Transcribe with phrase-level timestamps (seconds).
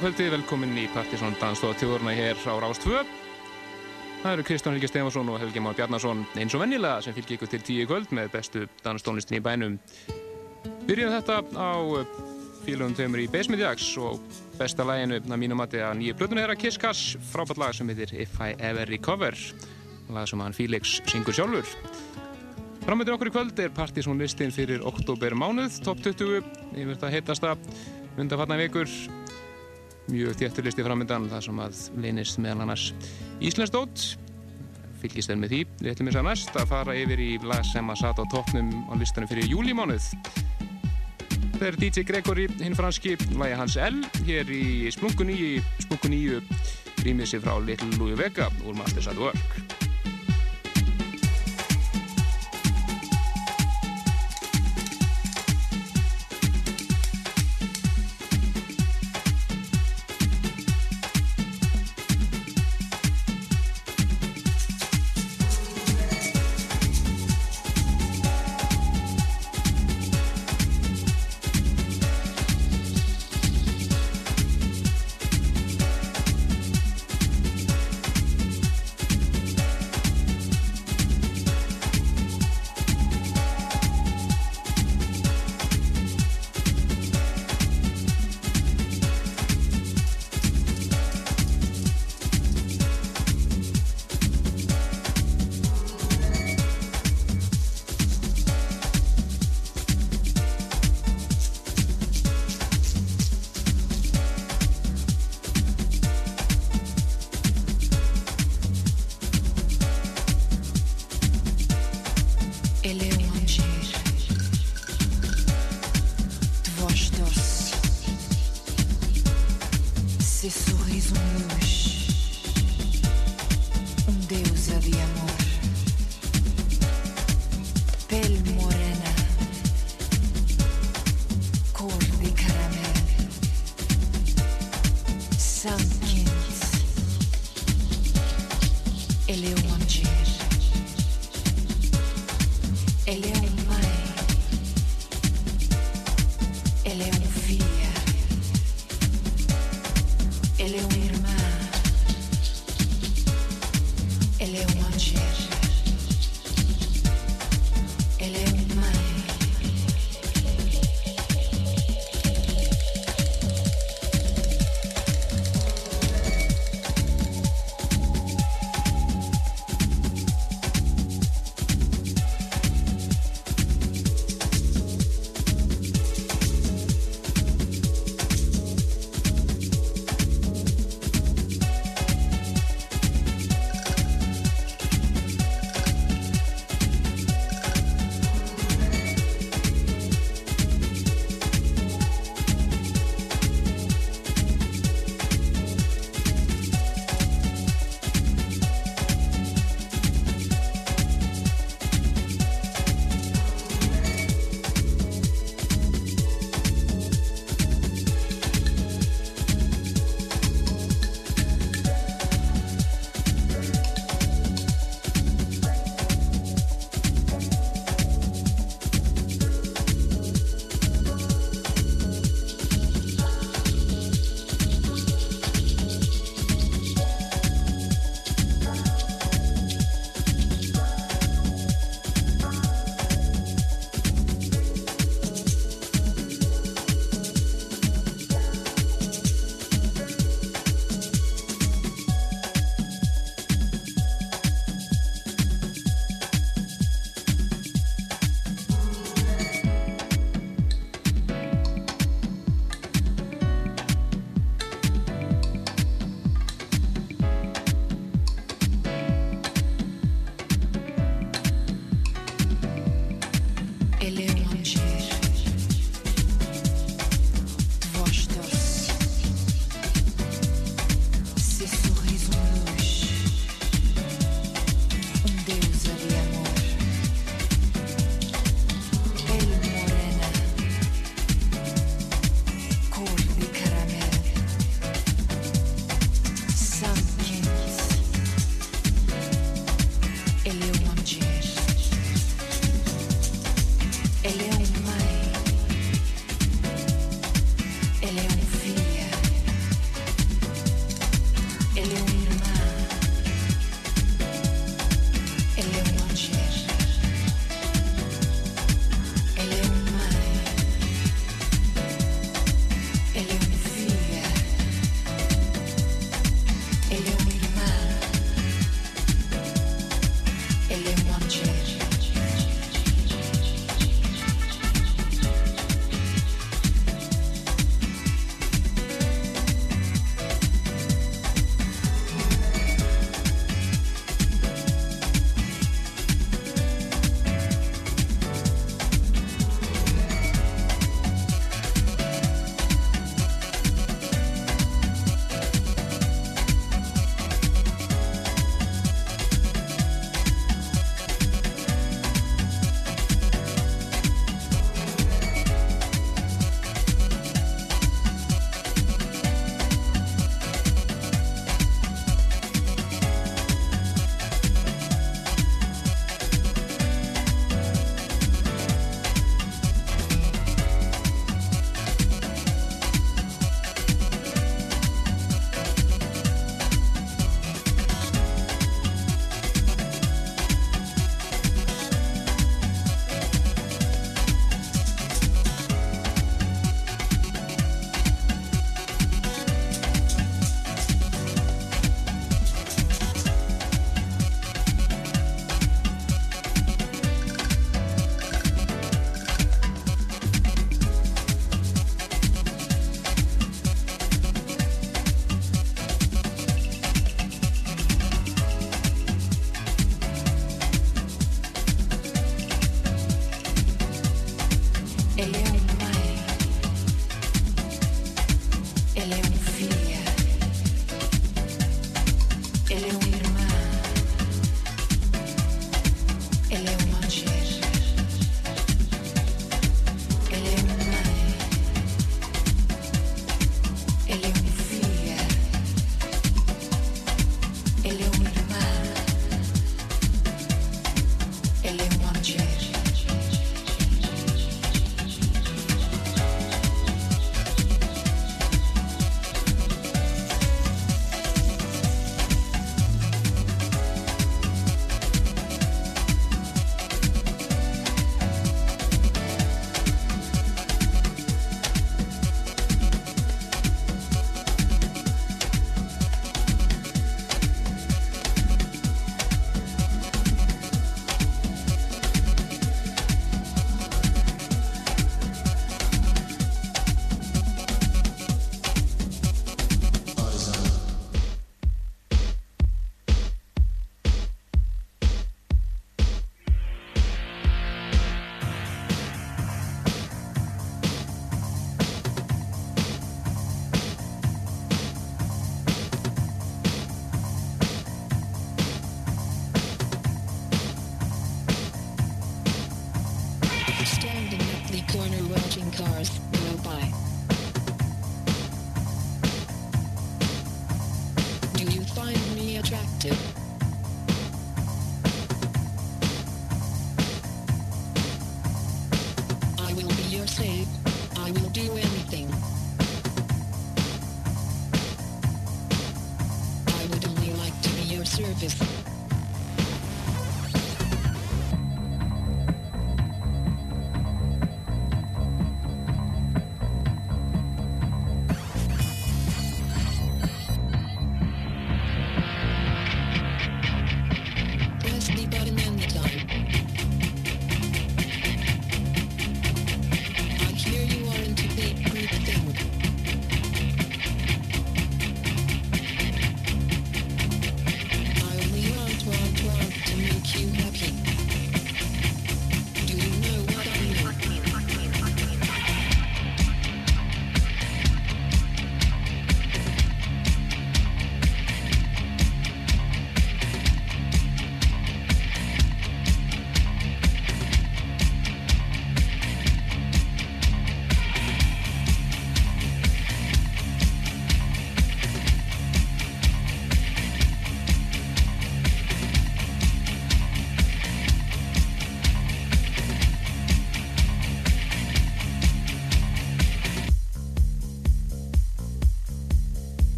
[0.00, 3.02] kvöldi, velkomin í Partisón Danstóða tjóðurna hér á Rástvö.
[4.22, 7.50] Það eru Kristján Helgi Stefansson og Helgi Már Bjarnason eins og vennilega sem fylgir ykkur
[7.50, 9.76] til tíu kvöld með bestu danstónlistin í bænum.
[10.88, 11.72] Byrjum þetta á
[12.62, 14.20] fílunum tveimur í Jacks og
[14.58, 17.88] besta læginu að mínum að þetta nýju plötunni er að Kiss Kass, frábært lag sem
[17.88, 19.36] heitir If I Ever Recover,
[20.08, 21.66] lag sem hann Felix syngur sjálfur.
[22.86, 26.46] Framöndir okkur í kvöld er Partisón listin fyrir oktober mánuð, top 20,
[26.76, 27.56] yfir þetta heitasta
[28.16, 28.88] undanfarnar vikur
[30.10, 32.88] mjög þéttur listi framöndan það sem að leynist meðal annars
[33.42, 34.06] Íslands dót
[35.02, 37.90] fylgist þeim með því, við ætlum eins að næst að fara yfir í lag sem
[37.90, 40.08] að sata á toppnum á listanum fyrir júlimánuð
[41.52, 46.42] þetta er DJ Gregory hinn franski, lagi hans L hér í Splunkuníu Splunkuníu
[47.02, 49.81] rýmið sér frá Little Louie Vega úr Masters at Work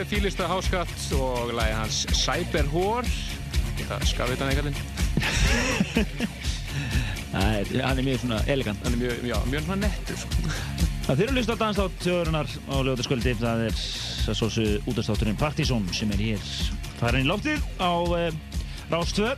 [0.00, 3.04] Þetta er Fílista Háskatt og lagi hans Cyberhor
[3.82, 4.78] Það skafið hann eitthvað
[7.34, 8.80] Hann er mjög svona elegant.
[8.80, 10.54] Hann er mjög, já, mjög svona nettur sko.
[11.04, 13.82] Það fyrir að hlusta á danstátt þjóðurinnar á lögutaskvöldi það er
[14.38, 14.48] svo
[14.88, 16.48] útastátturinn Partizón sem er hér.
[17.02, 18.22] Farin í loftið á e,
[18.88, 19.34] Rástvö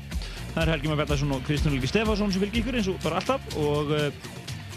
[0.52, 3.18] Það er Helgi Már Bettarsson og Kristján Ulgi Stefánsson sem fylgir ykkur eins og bara
[3.18, 3.50] alltaf.
[3.58, 4.06] Og e,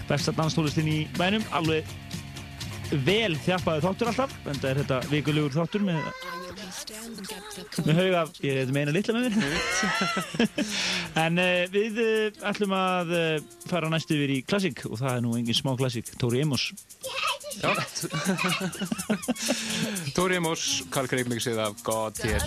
[0.10, 1.86] besta danstólistinn í bænum alveg
[3.06, 6.00] vel þjafpaði þáttur alltaf en það er þetta vikulegur þáttur með
[7.86, 9.44] með hauga ég er meina litla með mér
[11.25, 13.24] en uh, við uh, ætlum að uh,
[13.70, 16.63] fara næstu yfir í klassík og það er nú engin smá klassík Tóri Emos
[17.56, 17.72] Já.
[20.18, 20.62] Tóri Emos
[20.94, 22.42] Karl Kreimling séð af God hér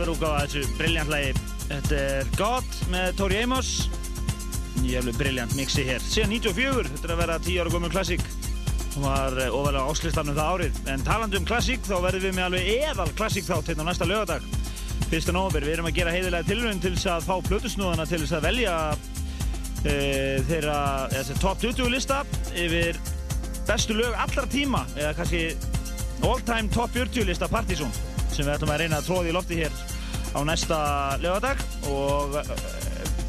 [0.00, 1.32] alveg útgáða þessu brilljant lagi.
[1.70, 3.72] Þetta er God með Tori Amos.
[4.80, 6.02] Jæfnlega brilljant mixi hér.
[6.04, 8.24] Síðan 94, þetta er að vera 10 ára góðmjög klassík.
[8.94, 10.80] Hún var eh, ofalega áslistarnum það árið.
[10.94, 14.08] En talandu um klassík, þá verðum við með alveg eðal klassík þátt hérna á næsta
[14.08, 14.50] lögadag.
[15.10, 15.32] 1.
[15.34, 15.66] november.
[15.66, 18.74] Við erum að gera heiðilega tilrönd til þess að fá plötusnúðana til þess að velja
[19.84, 19.94] e,
[20.48, 20.80] þeirra,
[21.42, 22.22] top 20 lista
[22.54, 22.98] yfir
[23.68, 25.44] bestu lög allra tíma, eða kannski
[26.26, 27.92] all time top 40 lista Partizón
[28.30, 29.74] sem við ætlum að reyna að tróði í lofti hér
[30.34, 30.78] á næsta
[31.22, 32.54] lögadag og uh,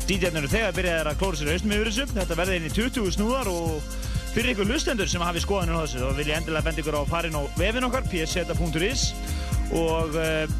[0.07, 2.07] DJ-nir eru þegar byrjaðið að klóra sér haustum yfir þessu.
[2.15, 3.99] Þetta verði inn í 20 snúðar og
[4.31, 7.03] fyrir ykkur lustendur sem hafi skoðanir á þessu þá vil ég endilega benda ykkur á
[7.09, 9.05] farin á vefin okkar pseta.is
[9.75, 10.53] og uh,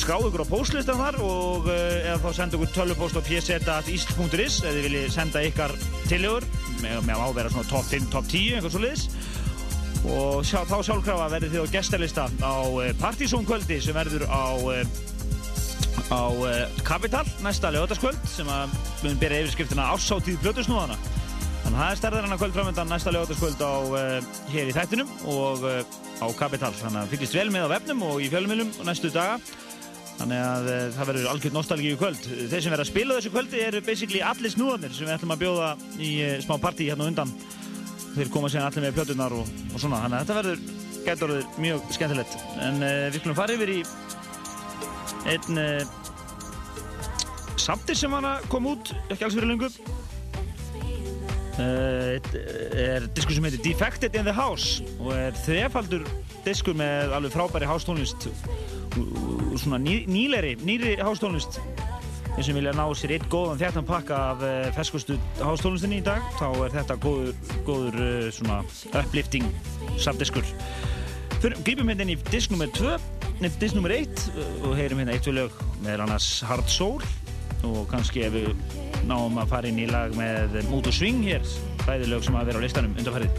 [0.00, 4.72] skráðu ykkur á postlistan þar og uh, eða þá senda ykkur tölvupost á pseta.isl.is eða
[4.72, 5.76] þið viljið senda ykkar
[6.08, 6.48] tilögur
[6.80, 9.06] með, með ávera svona top 5, top 10 eitthvað svo leiðis
[10.04, 14.44] og sjá, þá sjálfkrafa verður þið á gestarlista á uh, Partizón kvöldi sem verður á
[16.14, 16.22] á
[16.86, 18.72] Capital næsta lögataskvöld sem að
[19.02, 20.96] munum byrja yfirskriftina Ásáttíð Plötusnúðana.
[21.64, 24.74] Þannig að það er stærðar hann að kvöld framöndan næsta lögataskvöld á uh, hér í
[24.76, 25.80] þættinum og uh,
[26.20, 29.40] á Capital þannig að fylgist vel með á vefnum og í fjölumilum næstu daga.
[30.20, 32.28] Þannig að uh, það verður algjörð nostálgíu kvöld.
[32.52, 35.42] Þeir sem verður að spila þessu kvöldi eru basically allir snúðanir sem við ætlum að
[35.42, 36.12] bjóða í
[36.44, 37.34] smá partí hérna undan.
[38.14, 40.04] Þeir koma sér allir með plötunar og, og svona.
[40.04, 40.64] Þannig að þetta verður
[41.08, 42.38] gætur mjög skemmtilegt.
[42.62, 43.80] En við skulum fara yfir í
[45.24, 46.03] einn uh,
[47.64, 49.72] samtir sem hann að koma út ekki alls fyrir lengur
[51.62, 52.18] uh,
[52.84, 56.04] er diskur sem heitir Defected in the House og er þrefaldur
[56.44, 58.28] diskur með alveg frábæri hástónlist
[59.58, 61.60] svona ný, nýleri nýri hástónlist
[62.34, 66.24] eins og vilja ná sér eitt góðan þjættan pakka af uh, feskustu hástónlistinni í dag
[66.40, 67.34] þá er þetta góður,
[67.66, 68.60] góður uh, svona
[69.00, 69.48] uplifting
[69.96, 70.46] samdiskur
[71.44, 72.70] Grýpum hérna inn í disk nr.
[72.72, 72.94] 2
[73.42, 73.92] nefn disk nr.
[73.92, 74.22] 1
[74.64, 77.04] og heyrum hérna eitt við lög með annars Hard Soul
[77.66, 78.50] og kannski ef við
[79.08, 81.44] náum að fara inn í lag með og Swing hér
[81.84, 83.30] bæði lög sem að vera á listanum undanfærið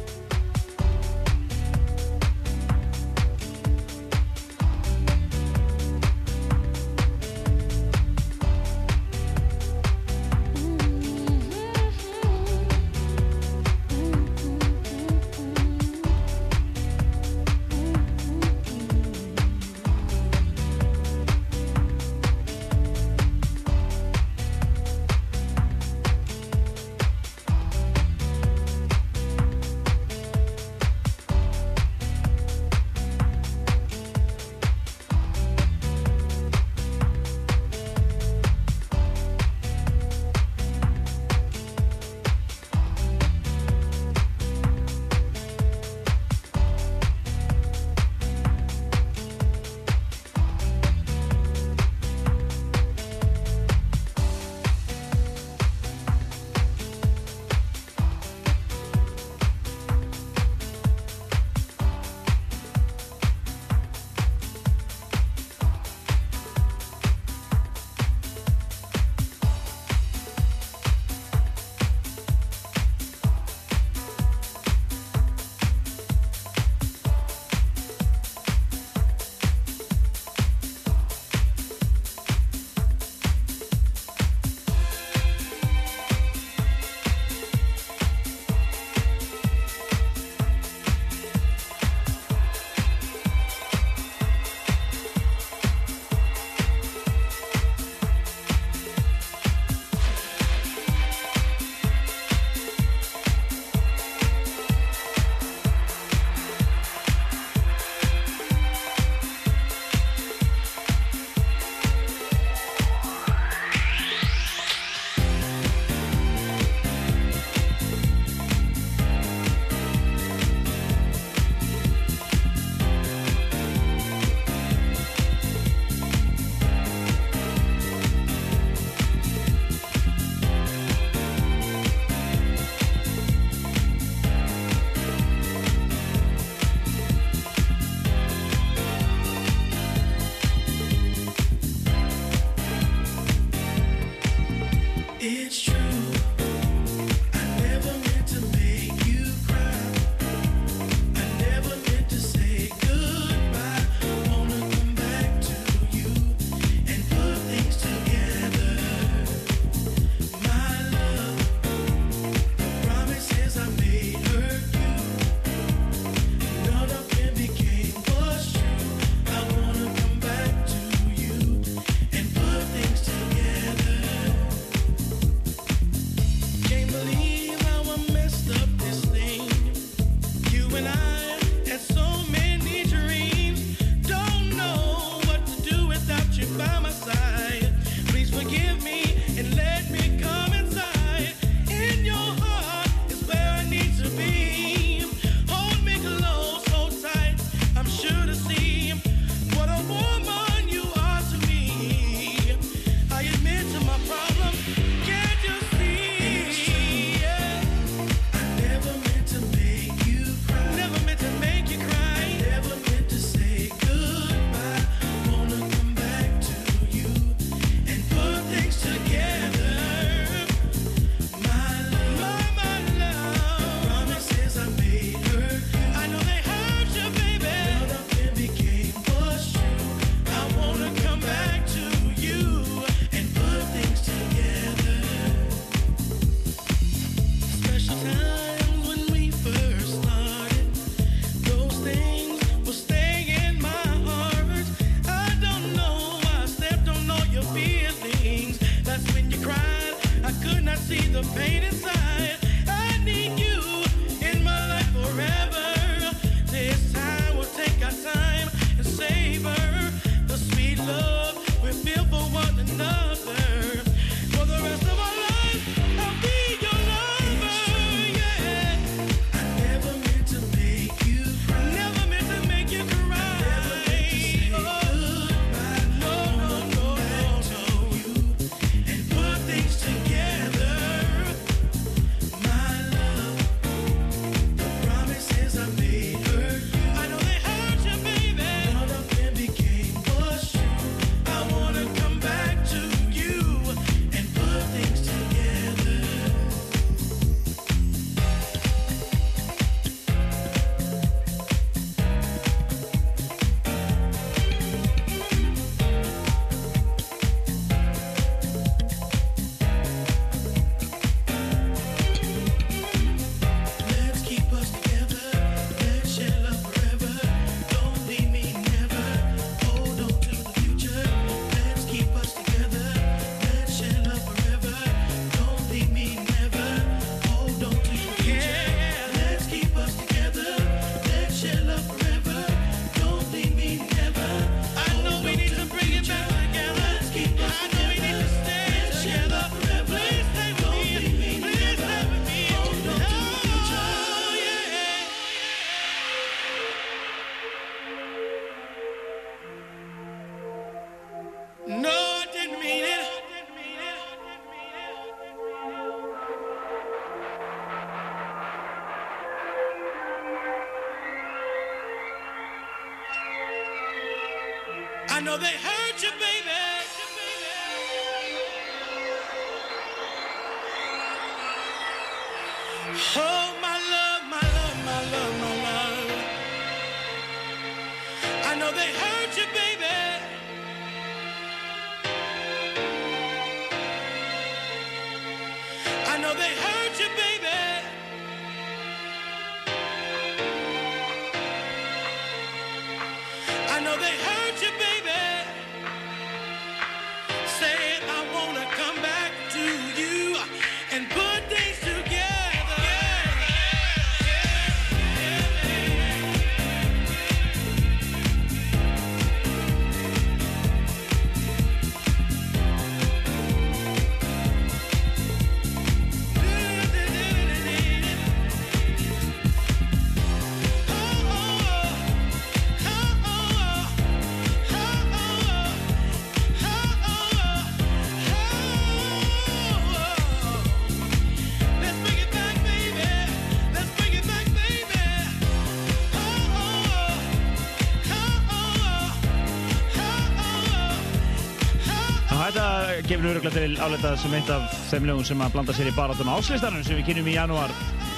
[443.25, 446.35] gefur öruglega til áleitað sem eitt af þeim lögum sem að blanda sér í barátunum
[446.35, 447.71] áslistanum sem við kynum í janúar.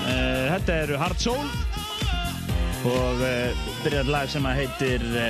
[0.04, 1.46] Uh, þetta eru Hard Soul
[2.92, 5.30] og uh, byrjar lag sem að heitir uh,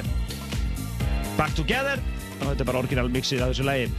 [1.38, 2.02] Back Together
[2.40, 3.92] og þetta er bara orginal mixið af þessu lagi.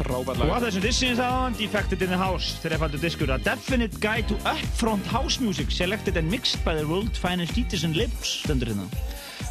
[0.00, 0.48] Frábært lag.
[0.48, 4.40] Og að þessum dissins aðan, Defected in the House, fældu diskur að Definite Guide to
[4.50, 8.90] Upfront House Music selected and mixed by the world's finest DJs and labels, stendur hérna.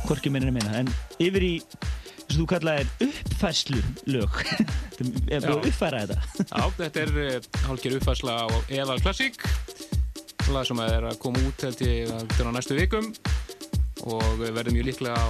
[0.09, 0.91] Hvorki minna minna, en
[1.23, 1.55] yfir í
[2.29, 3.79] sem þú kallaðir uppfæslu
[4.11, 4.43] lög
[5.29, 6.17] er að uppfæra þetta?
[6.51, 8.47] Já, þetta er uh, hálfgerð uppfæsla á
[8.79, 9.39] Eval Classic.
[10.49, 13.11] Lag sem er að koma út held ég á næstu vikum.
[14.09, 15.29] Og verður mjög líklega á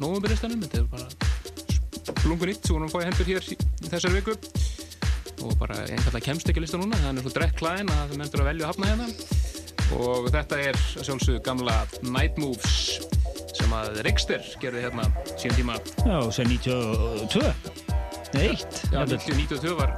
[0.00, 3.58] nógumbilistanum þetta er bara blungun ítt sem við fáum hendur hér í
[3.90, 4.36] þessari viku.
[5.44, 8.44] Og bara einfallega kemst ekki lista núna það er svo drekk klæðin að það mentur
[8.44, 9.08] að velja að hafna hérna.
[9.98, 13.00] Og þetta er sjálfsög gamla Night Moves
[13.54, 15.80] sem að Rikster gerði hérna síðan tíma.
[16.04, 17.73] Já, sem 92
[18.34, 19.94] Nei, 1 Já, 92 var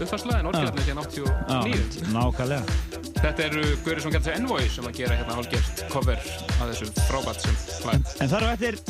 [0.00, 2.78] uppfarsla en orðgjörðin er síðan 89 Nákvæmlega.
[3.20, 6.20] Þetta eru Guðri sem getur þessu Envoy sem að gera hérna hálfgjörð cover
[6.56, 8.80] af þessu frábært sem hlæð En þar á eftir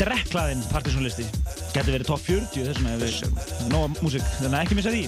[0.00, 1.26] drekklaðinn partysónlisti
[1.74, 5.02] getur verið top 40 þessuna ef við nóga músík, þannig að ekki missa því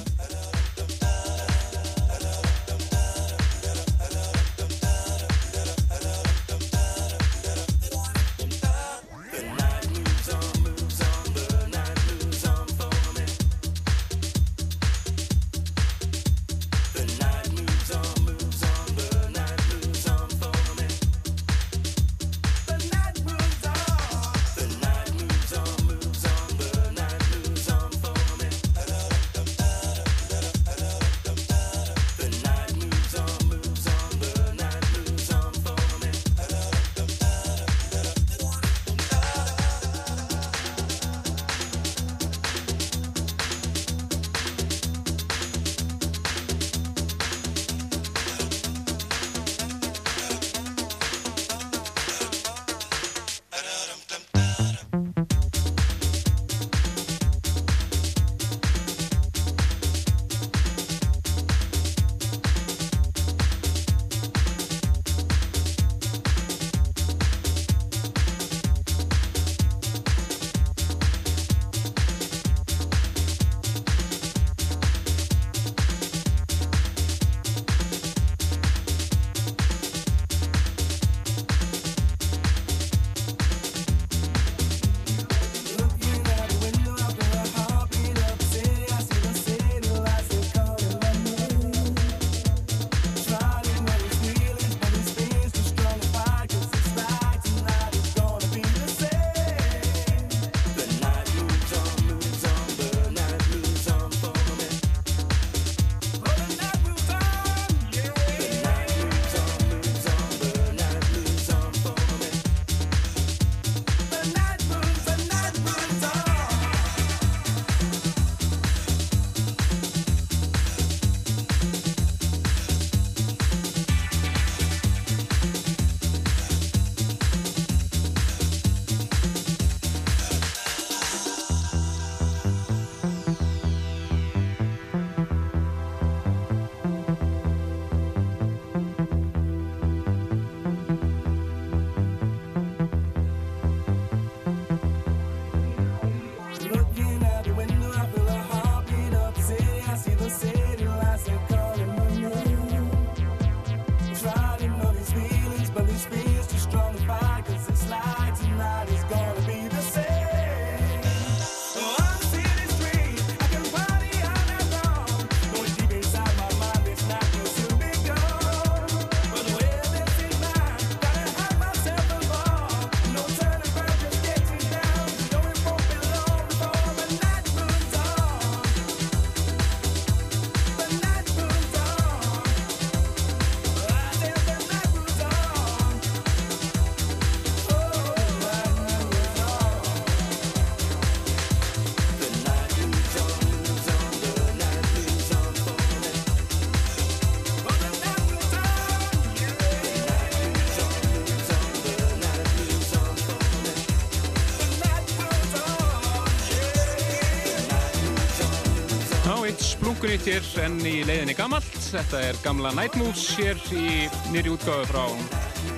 [210.23, 211.71] nýtt hér enn í leiðinni gammalt.
[211.83, 215.01] Þetta er gamla Night Moves hér í nýri útgáðu frá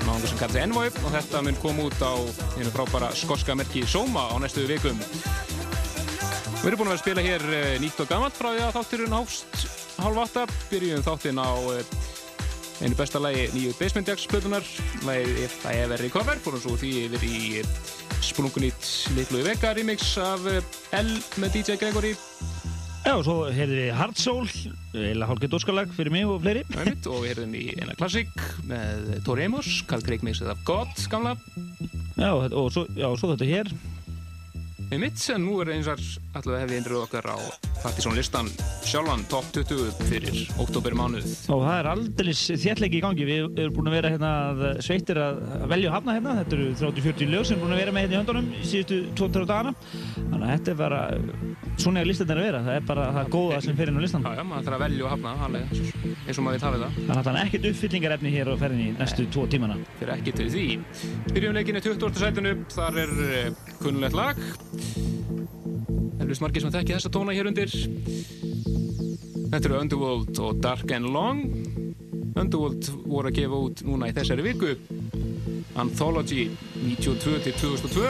[0.05, 2.12] náðungu sem kallar Envoy og þetta mun koma út á
[2.59, 5.01] einu frábæra skorska merki Soma á næstu vikum.
[6.61, 8.76] Við erum búin að vera að spila hér eh, nýtt og gammalt frá því að
[8.76, 9.64] þátturinn hást
[10.05, 10.45] halv átta.
[10.68, 11.97] Byrjum þáttinn á eh,
[12.84, 14.68] einu besta lægi nýju Basement Jacks spötunar,
[15.09, 17.64] lægið If I Ever Recover, fórum svo því yfir í
[18.20, 20.45] sprungunýtt Litlu Vega remix af
[21.01, 22.12] L með DJ Gregory
[23.14, 24.48] og svo heyrðum við Hard Soul,
[24.98, 26.64] eila hálfgett óskalag fyrir mig og fleiri.
[26.74, 28.32] Æmitt, og við heyrðum í eina klassík
[28.66, 31.34] með Tori Amos, Carl Craig mixið af God, gamla.
[32.18, 33.74] Já, og svo, já, svo þetta hér.
[34.90, 36.02] Einmitt, en nú er eins og
[36.34, 37.36] allavega hef ég einrið okkar á
[37.84, 38.50] Partisón listan
[38.95, 41.24] sjálfan top 20 fyrir oktober mánuð.
[41.51, 43.24] Og það er aldrei þjertlegi í gangi.
[43.26, 45.40] Við erum búin að vera hérna sveittir að
[45.72, 46.34] velja og hafna hérna.
[46.38, 49.01] Þetta eru 30-40 lög sem er búin að vera með hérna í höndunum í síðustu
[49.18, 49.72] 2-3 dagana.
[50.14, 51.01] Þannig að þetta er bara,
[51.82, 52.61] svona er listan að vera.
[52.68, 54.28] Það er bara það góða sem fer inn á listan.
[54.28, 55.74] Já, já, maður þarf að velja og hafna, alveg,
[56.14, 57.01] eins og maður veit hafið það.
[57.01, 59.80] Þannig að það er ekkert uppfyllingarefni hér á ferðinni næstu 2 tímana.
[59.99, 60.68] Fyrir ekki til því.
[61.32, 62.22] Byrjum leikinni 20.
[62.22, 63.51] sætinu, þar er eh,
[63.82, 64.38] kunnulegt lag
[66.22, 67.72] Eflust margir sem þekki þessa tóna hér undir
[69.51, 71.45] Þetta eru Underworld og Dark and Long.
[72.34, 74.74] Underworld voru að gefa út núna í þessari viku.
[75.80, 76.49] Anthology
[76.84, 78.05] 92-2002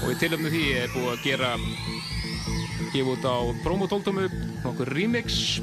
[0.00, 1.52] og í tilöfnu því er búið að gera
[2.92, 4.26] gefa út á promotóltumu
[4.64, 5.60] nokkur remix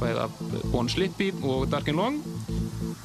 [0.00, 0.28] bæða
[0.70, 2.33] Bon Slippy og Dark and Long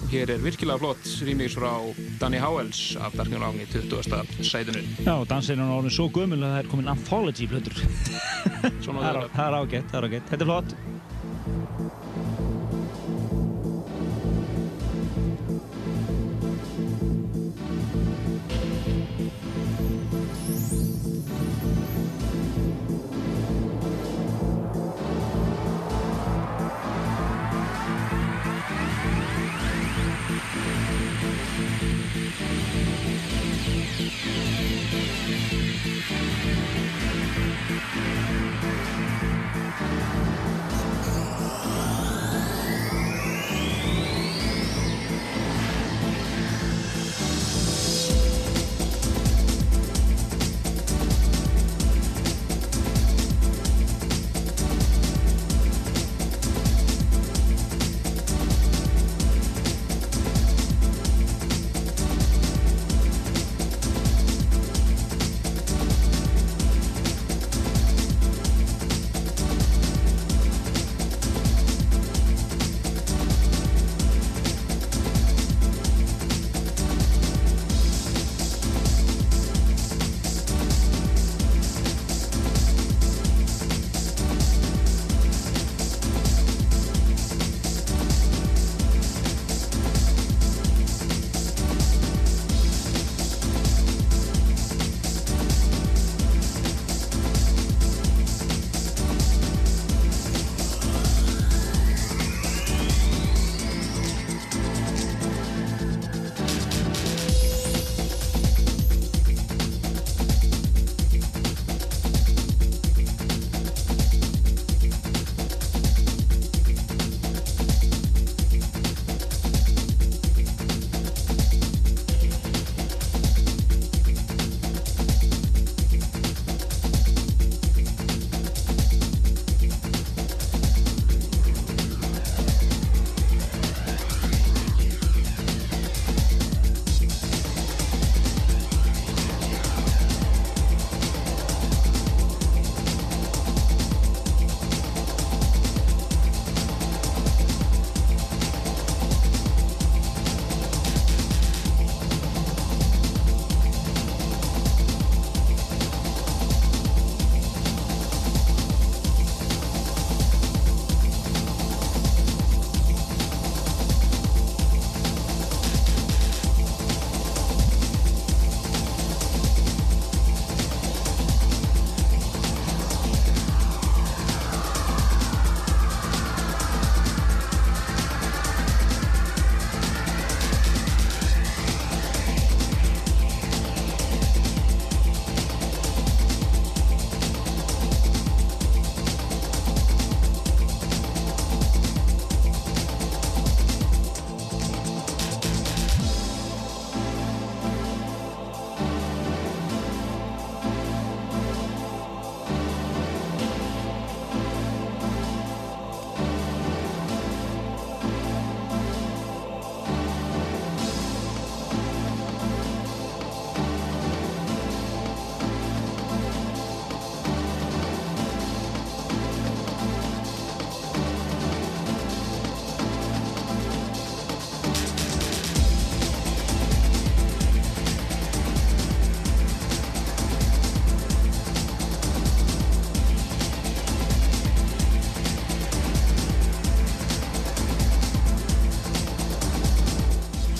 [0.10, 1.70] Hér er virkilega flott remix frá
[2.18, 4.42] Danny Howells af Dark and Long í 20.
[4.42, 4.82] sætinu.
[5.06, 7.78] Já, dansinn er orðin svo gömul að það er komin anthology blöður.
[8.66, 10.32] það er ágætt, það er ágætt.
[10.34, 10.99] Þetta er flott.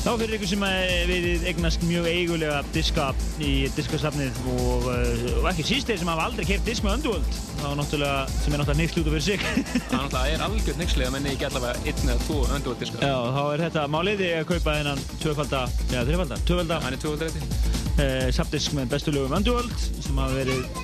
[0.10, 0.64] Þá fyrir ykkur sem
[1.06, 3.12] við eignast mjög eigulega diska
[3.46, 7.36] í diskasafnið og, uh, og ekki síst þeir sem hafa aldrei kert disk með Underworld
[7.60, 9.44] þá náttúrulega, sem er náttúrulega nýtt út af fyrir sig.
[9.44, 13.04] Það er náttúrulega algjörð nýkslega menni ekki allavega einn eða tvo Underworld diska.
[13.06, 15.60] Já, þá er þetta máliði að kaupa þennan tvöfalda,
[15.94, 20.82] já þrjafalda, tvöfalda Hann er tvöfaldrætti uh, Sapdisk með bestu lögum Underworld sem hafa verið,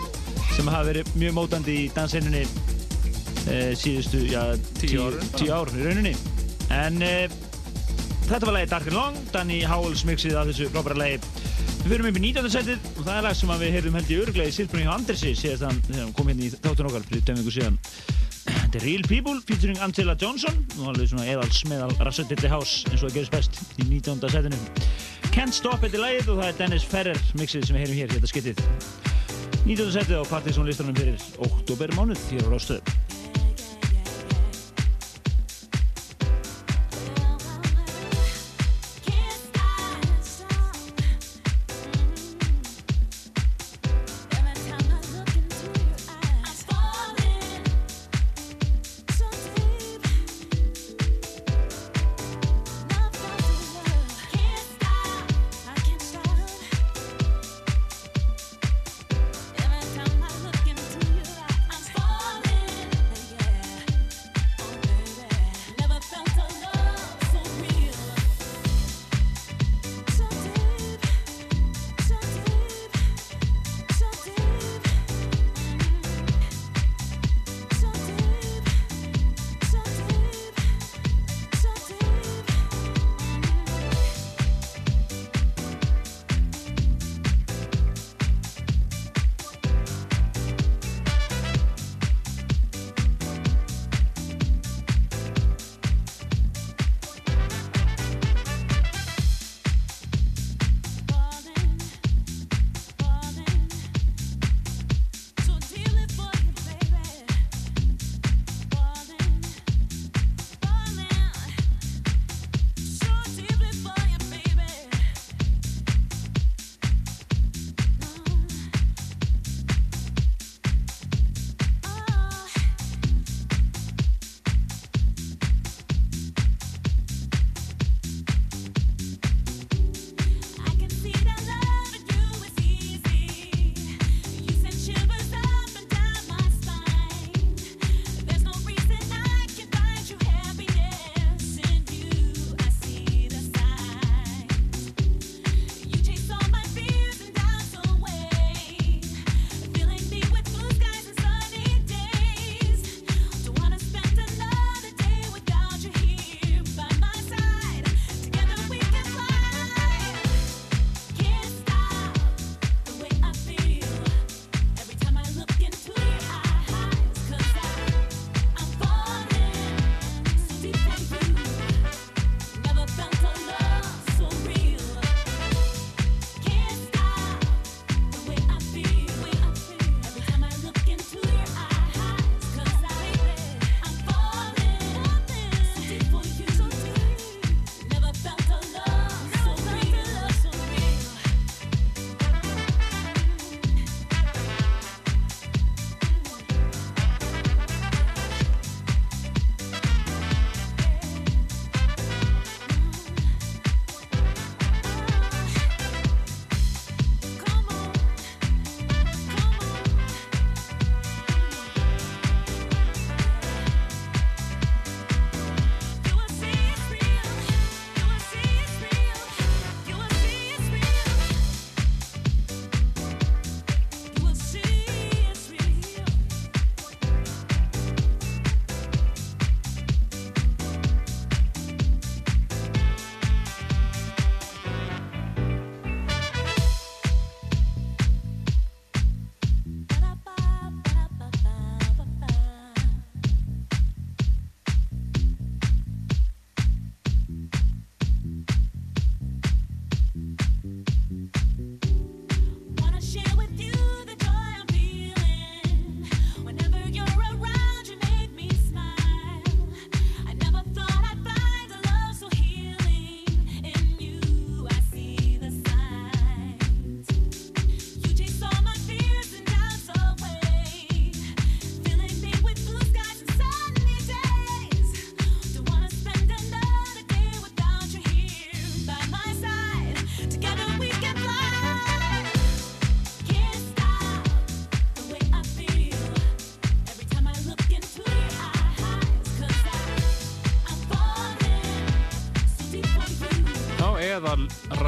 [0.51, 4.43] sem hafa verið mjög mótandi í danseininni uh, síðustu, já,
[4.83, 6.13] Tíu tíu ár í rauninni.
[6.75, 7.41] En uh,
[8.25, 11.17] Þetta var lagi Dark and Long, Danny Howells mixið af þessu frábæra lagi.
[11.83, 12.47] Við fyrum upp í 19.
[12.49, 15.33] setið og það er lag sem við heyrðum held í örglega í Silbrunni hjá Andersi
[15.37, 17.77] síðast hann þegar hann kom hérna í þáttun okkar fyrir dömingu síðan.
[18.47, 23.03] Þetta er Real People featuring Angela Johnson og alveg svona eðals meðal rassettilli house eins
[23.03, 24.25] og það gerist best í 19.
[24.33, 24.61] setinu.
[25.29, 28.15] Can't Stop It er lagið og það er Dennis Ferrer mixið sem við heyrum hér,
[28.17, 28.65] hérna skittið.
[29.69, 29.93] 19.
[29.99, 33.04] setið á Partiðsson listanum fyrir oktober mánuð hér á Rástöðu.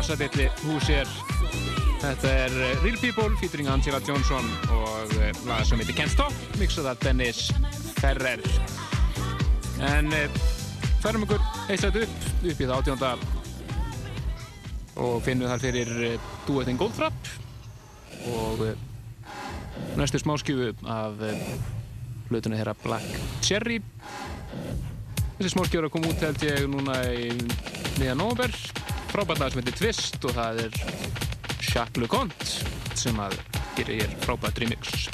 [0.07, 1.07] Metal rassadilli hús er
[1.97, 6.33] Þetta er eh, Real People featuring Angela Johnson og eh, laga sem heitir Can't Stop
[6.59, 7.49] mixað af Dennis
[7.97, 8.43] Ferrer.
[9.81, 10.13] En
[11.01, 13.11] færum ykkur eitt sætt upp upp í það átjónda
[15.01, 15.91] og finnum þar fyrir
[16.47, 17.33] duettinn Goldfrapp
[18.31, 18.63] og
[19.97, 21.19] næstu smáskjöfu af
[22.29, 23.81] hlutunni þeirra Black Cherry.
[25.37, 27.31] Þessi smáskjöfu er að koma út held ég núna í
[27.97, 28.76] miðan november
[29.17, 30.75] frábært lag sem heitir Twist og það er
[31.65, 32.49] Jacques Leconte
[33.01, 33.33] sem að
[33.79, 35.07] gerir frábært remix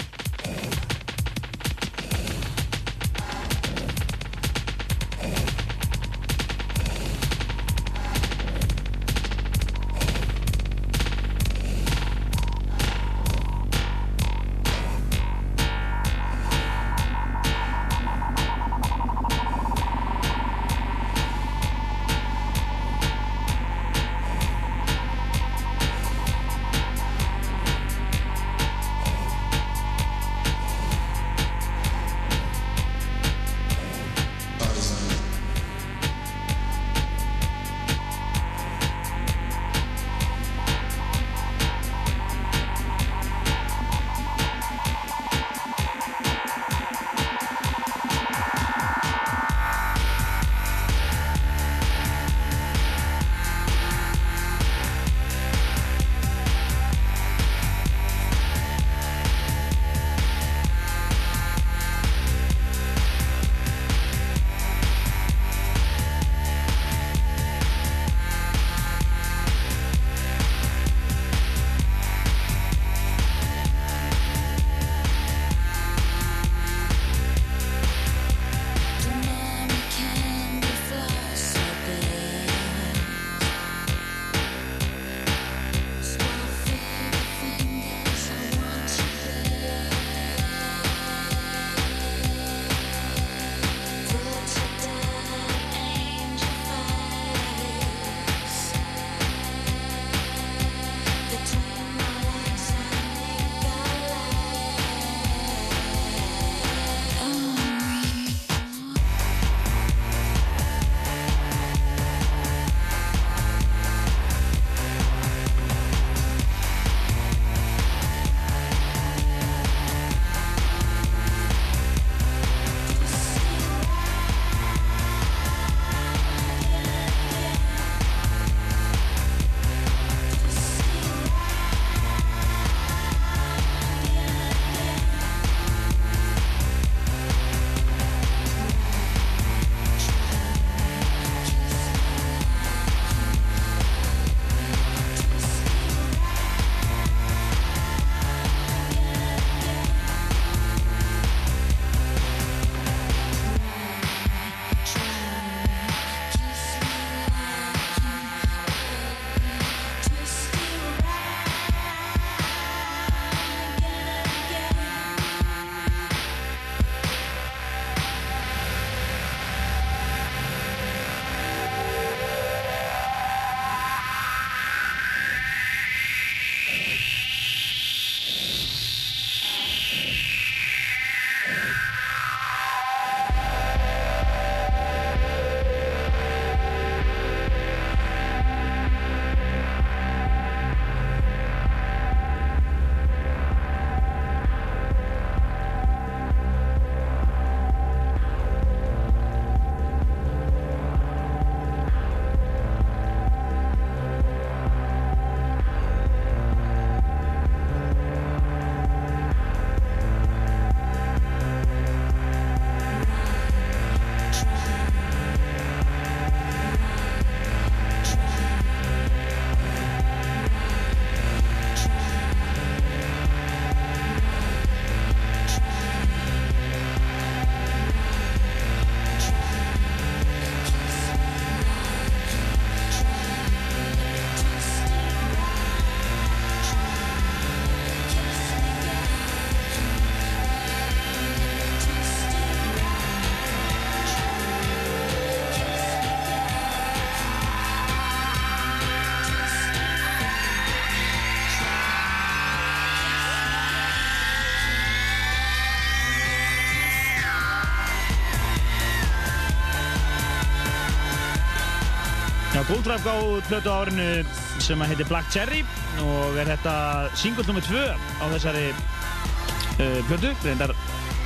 [262.84, 264.26] Goldrive á plötu árinu
[264.60, 265.62] sem heitir Black Cherry
[266.04, 266.74] og er þetta
[267.16, 267.64] single nr.
[267.64, 267.80] 2
[268.20, 270.74] á þessari uh, plötu, reyndar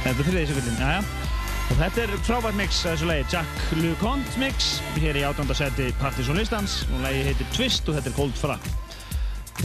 [0.03, 4.69] þetta er þriðið já og þetta er frábært mix að þessu lagi, Jack LeConte mix
[5.01, 8.59] hér í átöndarsæti Partisan listans og lagi heitir Twist og þetta er Cold Fra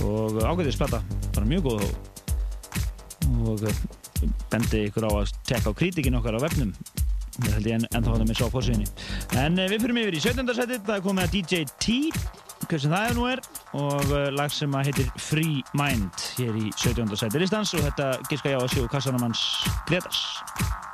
[0.01, 1.05] og ágæðið spata,
[1.37, 1.87] bara mjög góð
[3.53, 3.69] og
[4.49, 6.73] bendi ykkur á að tekka á krítikinn okkar á vefnum
[7.39, 8.89] það held ég en, ennþá að missa á fórsvíðinni
[9.43, 10.55] en eh, við fyrir mig yfir í 17.
[10.61, 11.99] setið það er komið að DJ T
[12.69, 13.43] hvað sem það nú er
[13.79, 17.11] og uh, lag sem að heitir Free Mind hér í 17.
[17.25, 19.45] setið listans og þetta gíska ég á að séu Kassanamans
[19.91, 20.23] Gretas
[20.61, 20.92] Já,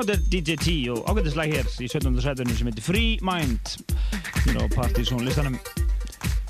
[0.00, 2.20] þetta er DJ T og ágættislega hér í 17.
[2.24, 3.72] sætunum sem heitir Free Mind
[4.46, 5.58] hér á Partizón listanum.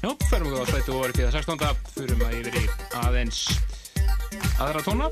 [0.01, 1.59] Já, ferum við á sætu og orðið 16.
[1.97, 2.65] fyrir maður yfir í
[3.01, 3.41] aðeins
[4.63, 5.11] aðra tóna.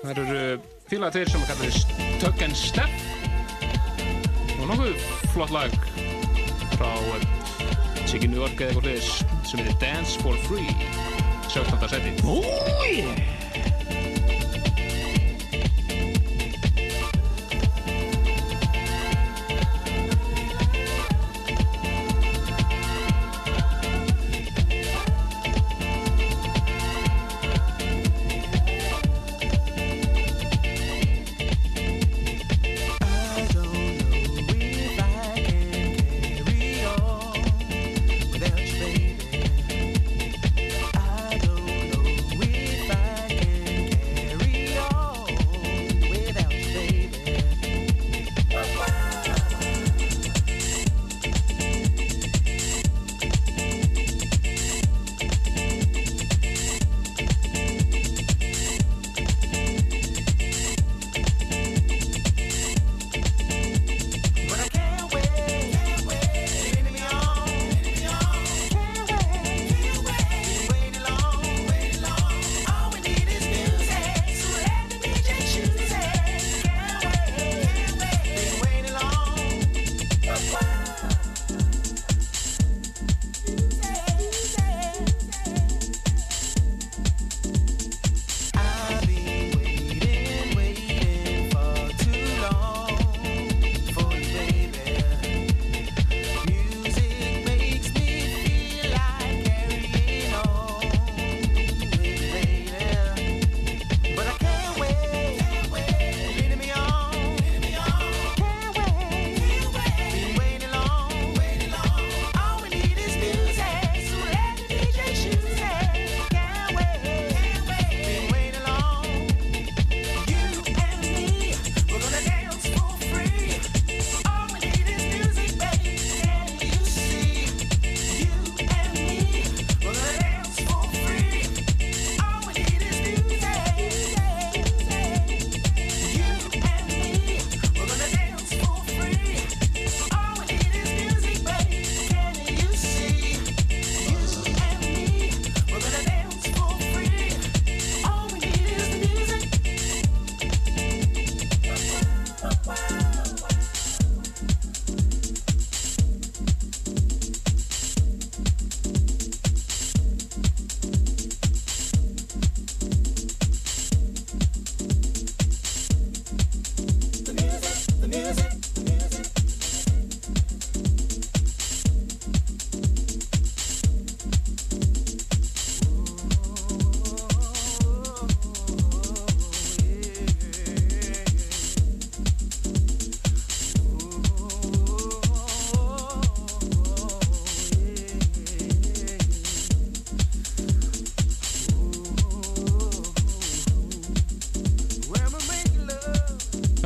[0.00, 0.42] Það eru
[0.88, 1.80] félagateyr sem að kalla þess
[2.22, 2.92] Tug and Step
[4.56, 4.96] og nokkuð
[5.34, 5.76] flott lag
[6.78, 6.90] frá
[8.08, 9.10] Siggy New York eða eitthvað hliðis
[9.44, 10.72] sem heitir Dance for Free
[11.52, 11.84] 17.
[11.92, 12.16] sæti.
[12.24, 13.47] Úi!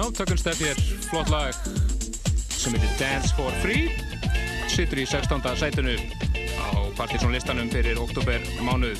[0.03, 0.75] Steph hér,
[1.07, 1.55] flott lag
[2.49, 3.87] sem heitir Dance for Free
[4.67, 5.39] sittur í 16.
[5.55, 5.95] sætunu
[6.59, 8.99] á Partiðsson listanum fyrir oktober mánuð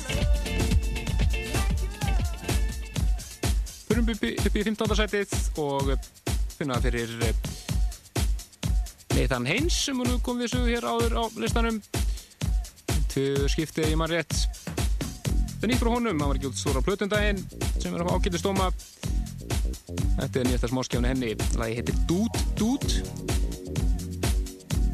[3.89, 4.95] Förum upp í, upp í 15.
[5.01, 5.91] sætið og
[6.55, 7.35] finna fyrir eh,
[9.17, 11.83] Nathan Haynes sem nú kom við sögu hér áður á listanum
[13.11, 14.39] til skiptið í mann rétt
[15.59, 17.43] það nýtt frá honum, hann var ekki út stóra plötundaginn
[17.75, 18.71] sem er á ákildistóma
[20.19, 21.33] Þetta er nýjasta smáskjánu henni.
[21.59, 23.03] Lagi heitir Dude Dude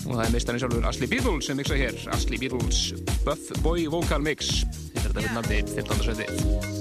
[0.09, 1.97] og það er mistarinn sjálfur Asli Beatles sem mixa hér.
[2.15, 2.95] Asli Beatles
[3.27, 4.63] Buff Boy Vocal Mix.
[4.95, 6.78] Þetta er þetta fyrir nafni 15.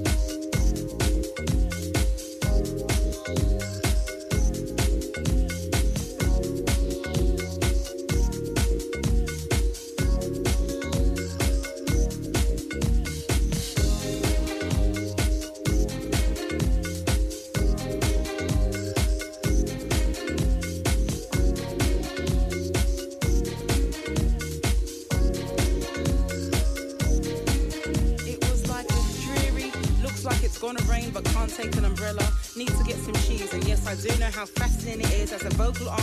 [35.69, 35.99] Seti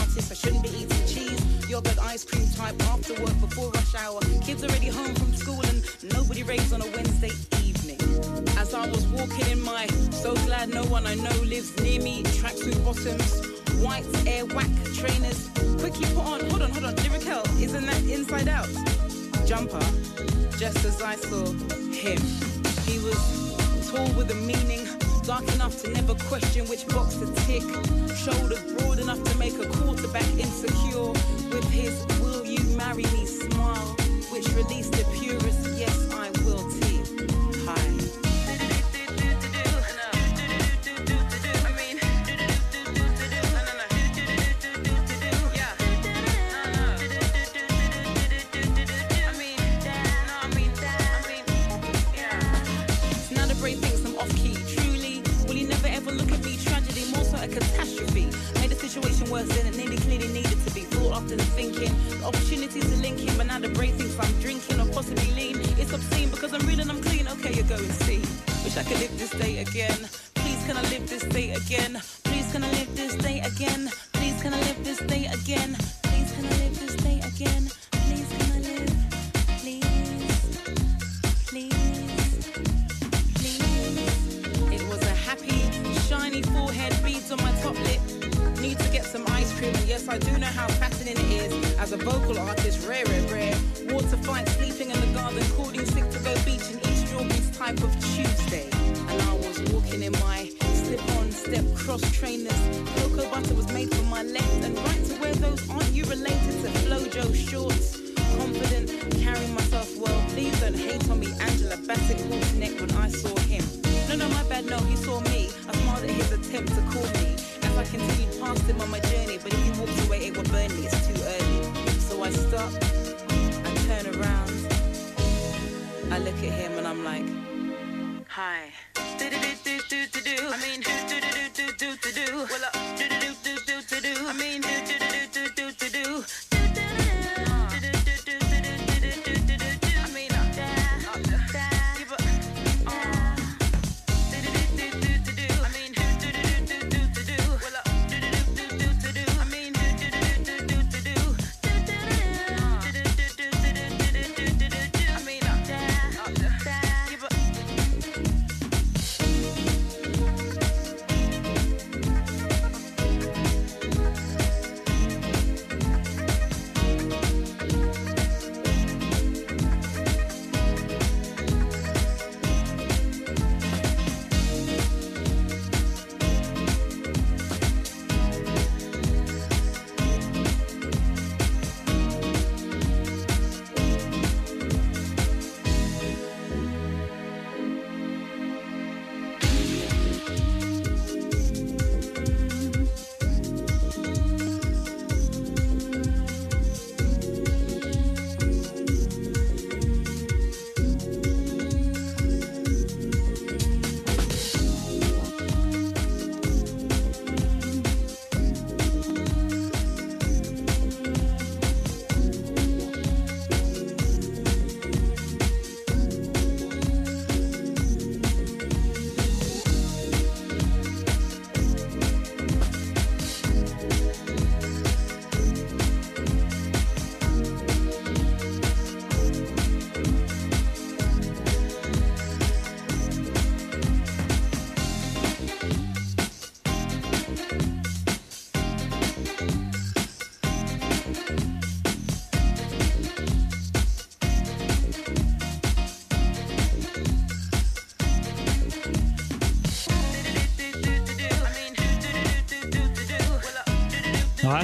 [2.97, 4.19] after work before rush hour.
[4.41, 7.31] Kids already home from school and nobody raves on a Wednesday
[7.63, 7.99] evening.
[8.57, 12.23] As I was walking in my so glad no one I know lives near me,
[12.23, 13.29] tracksuit bottoms,
[13.83, 15.49] white air whack trainers.
[15.79, 18.69] Quickly put on, hold on, hold on, lyrical, isn't that inside out?
[19.45, 19.85] Jumper,
[20.57, 21.45] just as I saw
[21.91, 22.19] him.
[22.87, 24.87] He was tall with a meaning,
[25.23, 27.63] dark enough to never question which box to tick,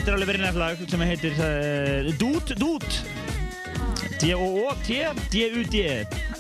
[0.03, 2.95] þetta er alveg verið nefnilega sem heitir uh, Dút Dút
[4.19, 4.97] D-O-O-T
[5.31, 5.83] D-U-D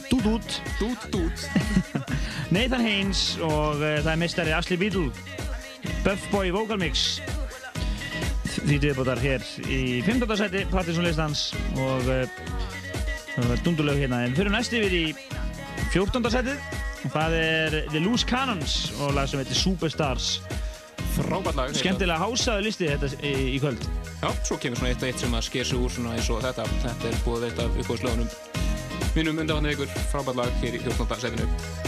[0.09, 1.45] Dút Dút Dút, dút.
[2.55, 5.05] Nathan Haynes og uh, það er mistari Ashley Beadle
[6.03, 7.21] Buff Boy Vocal Mix
[8.57, 10.35] því viðbútar hér í 15.
[10.41, 11.45] seti Partisan listans
[11.79, 15.05] og uh, dundulegu hérna en fyrir næst yfir í
[15.93, 16.19] 14.
[16.35, 16.59] setið
[17.07, 20.33] og það er The Loose Cannons og lag sem heitir Superstars
[21.13, 21.75] Frábært lag.
[21.77, 23.85] skemmtilega hásaðu listi þetta í, í kvöld
[24.23, 26.39] Já, svo kemur svona eitt og eitt sem að sker sig úr svona eins og
[26.45, 26.67] þetta.
[26.85, 28.61] Þetta er búið eitt af uppbúðslögunum
[29.13, 29.91] mínum undanvarni ykkur.
[30.13, 31.19] Frábært lag hér í 14.
[31.27, 31.82] setinu.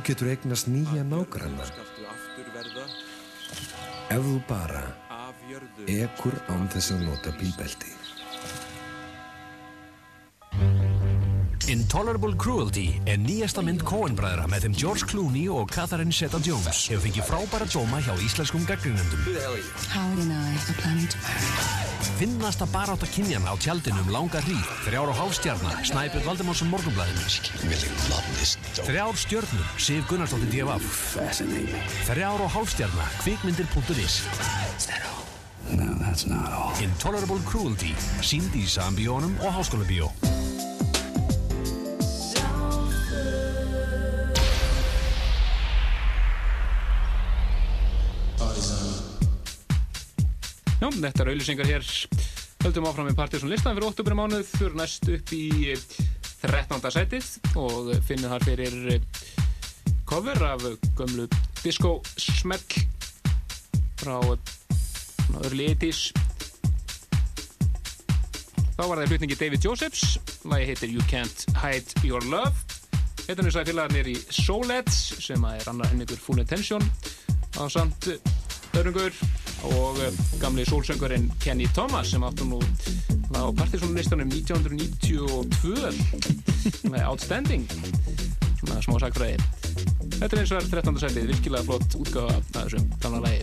[0.00, 1.64] Þú getur eignast nýja nágranna.
[4.08, 4.80] ef þú bara
[5.92, 7.92] ekkur án þess að nota bílbelti.
[11.68, 16.80] Intolerable Cruelty er nýjasta mynd Coen-bræðra með þeim George Clooney og Catherine Zeta-Jones.
[16.94, 19.20] Hefur fengið frábæra djóma hjá íslenskum gaggrinendum.
[22.16, 27.28] Finnast að baráta kynjan á tjaldinum langa hríð, þrjára og hálfstjarnar, snæpjur Valdemársson morgunblæðinu.
[28.70, 31.16] Þrjár stjörnum, Sif Gunnarsdóttir D.F.
[32.06, 34.20] Þrjár og hálfstjörna, kvikmyndir.is
[36.30, 37.90] no, Intolerable Cruelty,
[38.22, 40.10] síndi í sambíónum og háskólabíó.
[50.80, 51.90] Já, þetta er auðvisingar hér.
[52.60, 55.74] Höldum áfram með partysónlistan fyrir óttubri mánuð, fyrir næst upp í
[56.40, 56.80] 13.
[56.94, 57.26] sætið
[57.60, 59.02] og finnið þar fyrir eh,
[60.08, 60.64] cover af
[60.96, 61.26] gömlu
[61.60, 62.78] disco smekk
[64.00, 66.10] frá eh, early 80's
[68.78, 70.16] þá var það hlutningi David Josephs
[70.48, 72.56] lagi heitir You Can't Hide Your Love
[73.26, 76.84] heitarnu sæði félagarnir í Soulheads sem er annar hennigur Full Intention
[77.60, 78.39] á samt eh,
[78.74, 79.12] Hörungur
[79.70, 82.60] og eh, gamli sólsöngurinn Kenny Thomas sem áttu nú
[83.34, 85.92] á Partisan-listanum 1992
[86.92, 87.64] með Outstanding.
[88.60, 89.36] Svona smá sagfræði
[90.20, 90.98] Þetta er eins og er 13.
[91.00, 93.42] sætið, virkilega flott útgáfa af þessu gamla lagi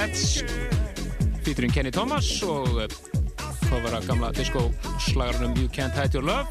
[0.00, 0.44] Edge
[1.44, 2.78] featuring Kenny Thomas og
[3.66, 4.62] fóðvara gamla disco
[5.04, 6.48] slagarunum You Can't Hide Your Love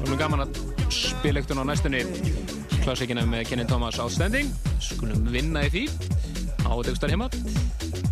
[0.00, 0.56] og nú gaman að
[0.92, 2.00] spila ekkert á næstunni
[2.82, 4.48] klassikina með Kenny Thomas Outstanding
[4.80, 5.84] skulum vinna í því
[6.64, 7.28] á degstar heima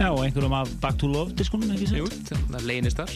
[0.00, 2.38] Já, og einhverjum af Back to Love diskunum, ekki Jú, sér?
[2.48, 3.10] það er leynistar.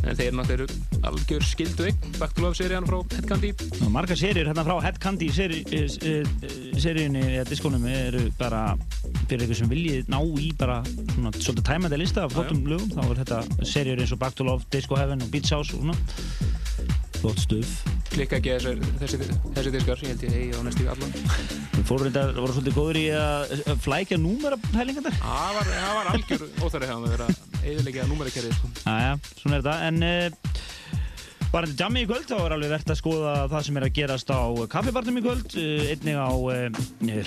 [0.00, 1.98] En þeir náttúrulega algjör skildu eign.
[2.16, 3.50] Back to Love serían frá Head Candy.
[3.84, 8.62] Og margar serjur hérna frá Head Candy seri, seríunni eða diskunum eru bara
[9.26, 10.78] fyrir eitthvað sem viljið ná í bara
[11.12, 14.46] svona svolítið tæmandi lista af flottum lögum þá er þetta serjur eins og Back to
[14.46, 15.96] Love, Disco Heaven og Beach House og svona.
[17.16, 17.70] Flott stuð.
[18.12, 21.14] Klikka ekki þessi, þessi diskar, ég held ég hegi á næstu í allan.
[21.76, 25.16] Þetta, voru svolítið góður í að flækja númerapælingarnar.
[25.22, 27.28] Það var, það var algjör óþarri hefðan að vera
[27.66, 28.70] eðilegja númerakerrið, sko.
[29.40, 29.96] Svona er þetta, en
[31.56, 33.92] bara þetta jammi í kvöld, þá er alveg verðt að skoða það sem er að
[33.96, 34.40] gerast á
[34.74, 36.80] kaffibarnum í kvöld, uh, einnig á uh,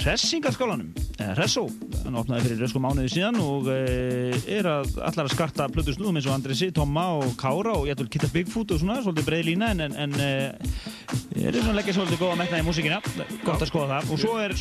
[0.03, 1.63] Hressingarskálanum, uh, Hressó,
[2.03, 6.19] hann opnaði fyrir röskum mánuði síðan og uh, er að allar að skarta plötu snúðum
[6.19, 9.49] eins og Andresi, Tomma og Kára og ég ætlum Kitta Bigfoot og svona, svolítið breið
[9.49, 13.01] lína, en, en, en er svona leggja svolítið góða metna í músíkina,
[13.47, 14.55] gott að skoða það, og svo er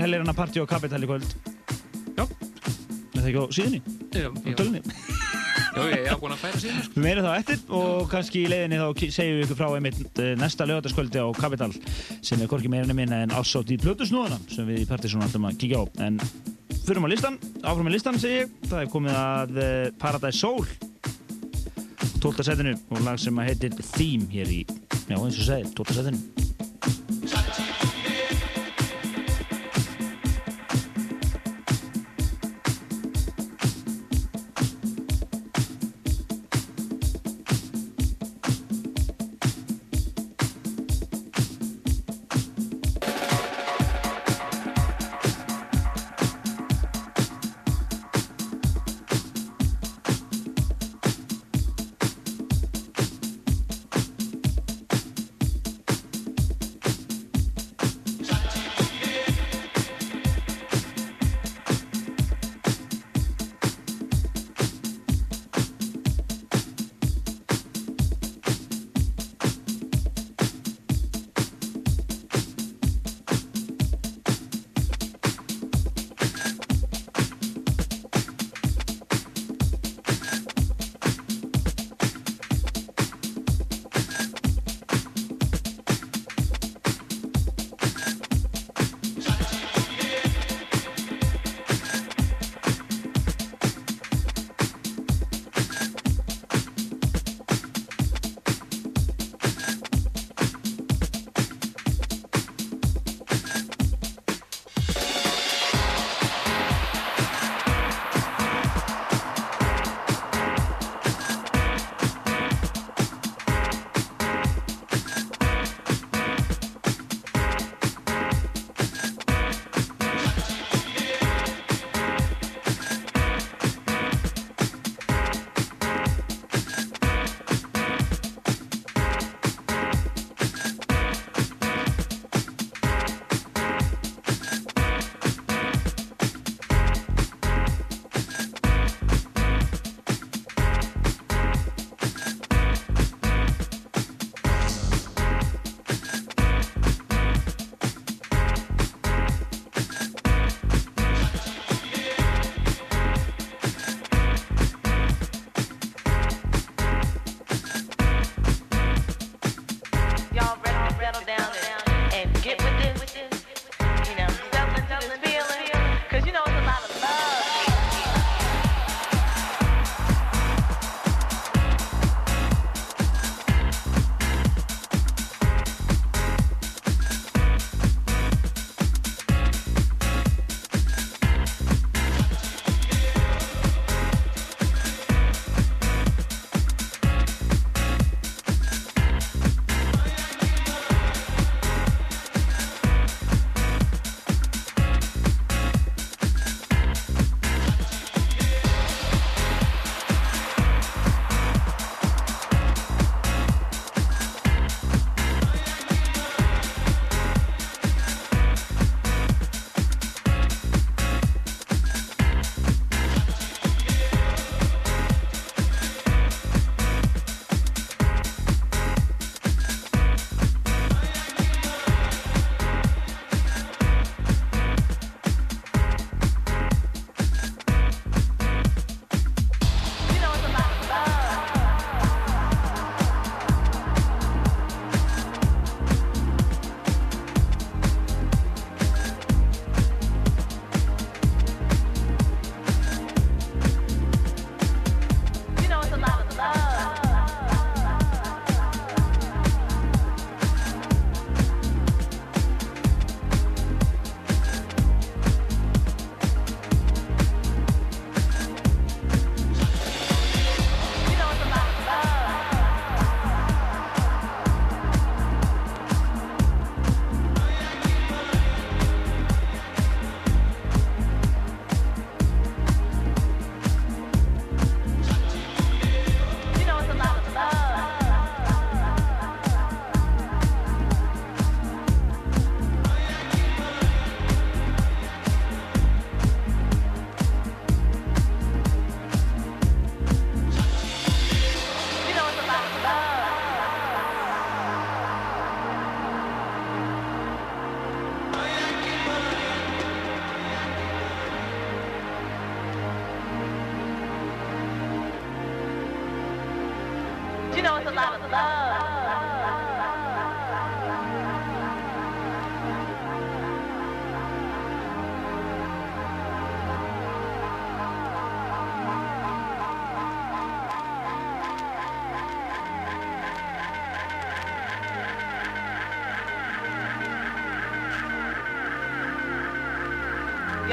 [0.00, 1.38] Hellerina Party og Capital í kvöld.
[2.16, 2.26] Já.
[2.26, 3.82] Er það ekki á síðunni?
[4.16, 5.25] Já, Á tölunni?
[5.76, 6.94] Ég búin að færa síðan, sko.
[6.96, 10.32] Við meira þá eftir og kannski í leiðinni þá segjum við ykkur frá einmitt eh,
[10.40, 11.68] næsta lögataskvöldi á Capital
[12.24, 15.58] sem er hvorki meira minna en ásátt í plötusnúðuna sem við í Partiðsson ætlum að
[15.60, 16.16] kíkja á en
[16.86, 20.64] fyrir á listan, áfram með listan segi ég það er komið að eh, Paradise Soul
[22.24, 22.46] 12.
[22.48, 24.64] setinu og lag sem heitir Theme hér í,
[25.06, 26.00] já eins og segir, 12.
[26.00, 26.46] setinu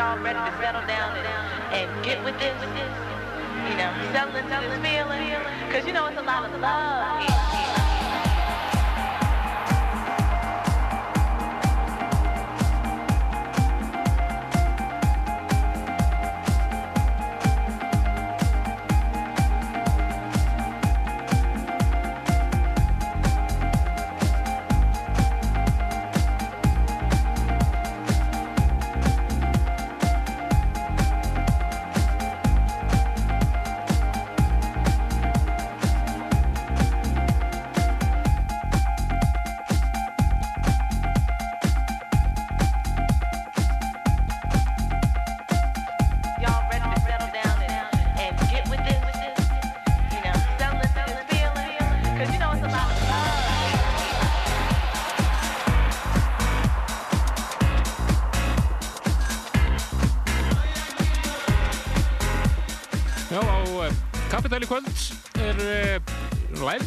[0.03, 2.53] Y'all ready to settle down and, and get with this?
[3.69, 5.31] You know, settle into this feeling?
[5.71, 7.52] Cause you know it's a lot of love.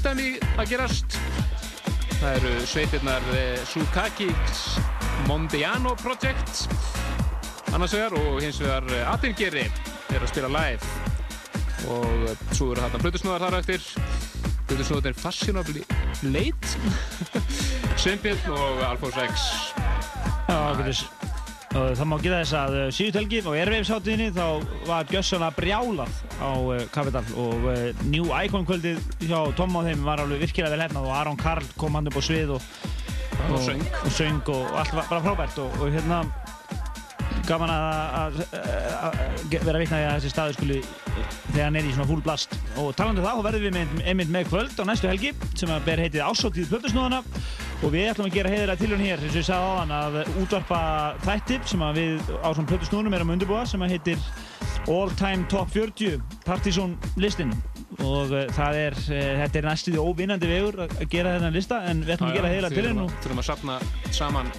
[0.07, 1.15] Live-dæmi að gerast.
[2.21, 4.61] Það eru sveitirnar uh, Sukakis
[5.27, 6.69] Mondiano Project
[7.75, 10.93] annars vegar og hins vegar uh, Atingeri er að spila live.
[11.91, 13.89] Og uh, svo eru þarna Plutusnúðar þar eftir.
[14.69, 15.83] Plutusnúðar er Fashionably
[16.23, 16.71] Late
[18.01, 19.49] Sveinbjörn og Alfons X.
[20.47, 21.03] Já,
[21.77, 24.47] og það má geta þess að síðust helgi á Airwaves-háttíðinni þá
[24.87, 30.05] var gjössanlega brjálað á uh, Capital og uh, New Icon kvöldið hjá Tom og þeim
[30.07, 32.73] var alveg virkilega vel hefnað og Aron Karl kom hann upp á svið og,
[33.53, 33.83] Og söng.
[34.03, 35.59] og, söng og, og allt var bara frábært.
[35.61, 36.23] Og, og hérna
[37.47, 37.85] gaman að,
[38.19, 38.39] að,
[39.07, 39.19] að,
[39.61, 40.79] að vera vitna í að þessi staður skuli
[41.53, 42.57] þegar hann er í svona full blast.
[42.81, 45.87] Og talandi um þá verðum við með, einmitt með kvöld á næstu helgi sem að
[45.87, 47.21] ber heitið Ásóttíð Plötusnúðana
[47.85, 50.19] og við ætlum að gera heiðilega tilhjörn hér eins og ég sagði á hann að
[50.43, 50.81] útvarpa
[51.27, 54.29] þætti sem að við á svona Plötusnúðunum erum að undirbúa sem að heitir
[54.93, 57.55] All Time Top 40 Partizón listin
[58.03, 62.05] og uh, það er, uh, þetta er næstuði óvinnandi vegur að gera þennan lista en
[62.05, 63.81] við ætlum að gera heiðilega tilhjörn og Þurfum að safna
[64.15, 64.53] saman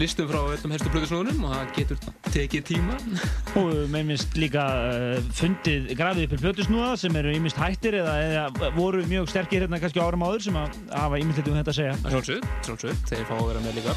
[0.00, 1.98] listum frá öllum helstu Plutusnúðunum og það getur
[2.34, 2.96] tekið tíma.
[3.60, 7.94] Og við með minnst líka uh, fundið grafið upp í plötusnúða sem eru ímist hættir
[8.00, 11.74] eða, eða voru mjög sterkir hérna kannski árum áður sem að hafa ímyndilegt um þetta
[11.74, 11.94] að segja.
[12.08, 13.96] Sjálfsög, sjálfsög, þeir fá að vera með líka.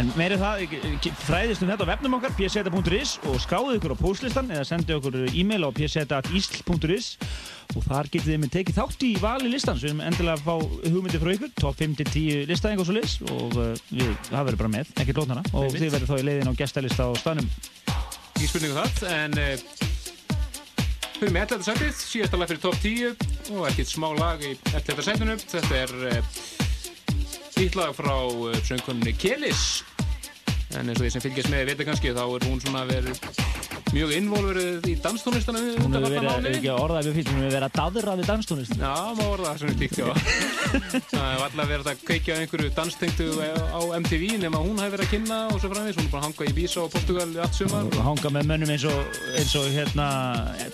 [0.00, 0.64] En meiri það,
[1.04, 4.96] k- fræðist um þetta á vefnum okkar, pseta.is og skráðu ykkur á postlistan eða sendu
[4.96, 7.12] okkur e-mail á pseta.isl.is
[7.74, 11.30] og þar getið þið með tekið þátt í vali listan sem endilega fá hugmyndir frá
[11.34, 15.16] ykkur, top 5-10 lista einhvers og lis og uh, við, það verður bara með, ekki
[15.16, 15.80] lótnana og Einmitt.
[15.82, 17.50] þið verður þá í leiðin á gestalista á staðnum.
[18.34, 19.38] Ekki spurningu það, en
[21.14, 21.66] við erum með 11.
[21.70, 25.04] setið, síðasta lag fyrir top 10 og ekkert smá lag í 11.
[25.06, 25.38] setinu.
[25.40, 25.96] Þetta er
[27.54, 29.64] nýtt lag frá uh, söngkonunni Kelis,
[30.74, 33.20] en eins og því sem fylgjast með veitir kannski, þá er hún svona verið
[33.94, 37.66] mjög involverið í danstónlistana Hún hefur verið, ekki að orðaði við fyllt, hún hefur verið
[37.66, 38.74] að daðra við danstónlist.
[38.78, 40.08] Já, má orða það svona tíkt, já.
[41.14, 45.12] Það hefur alltaf verið að kveikja einhverju danstengtu á MTV nema hún hefur verið að
[45.14, 45.98] kynna og svo framvegis.
[46.00, 47.88] Hún er bara að hanga í Vísa og Portugal allt sumar.
[47.90, 50.08] og hanga með mönnum eins og, eins og hérna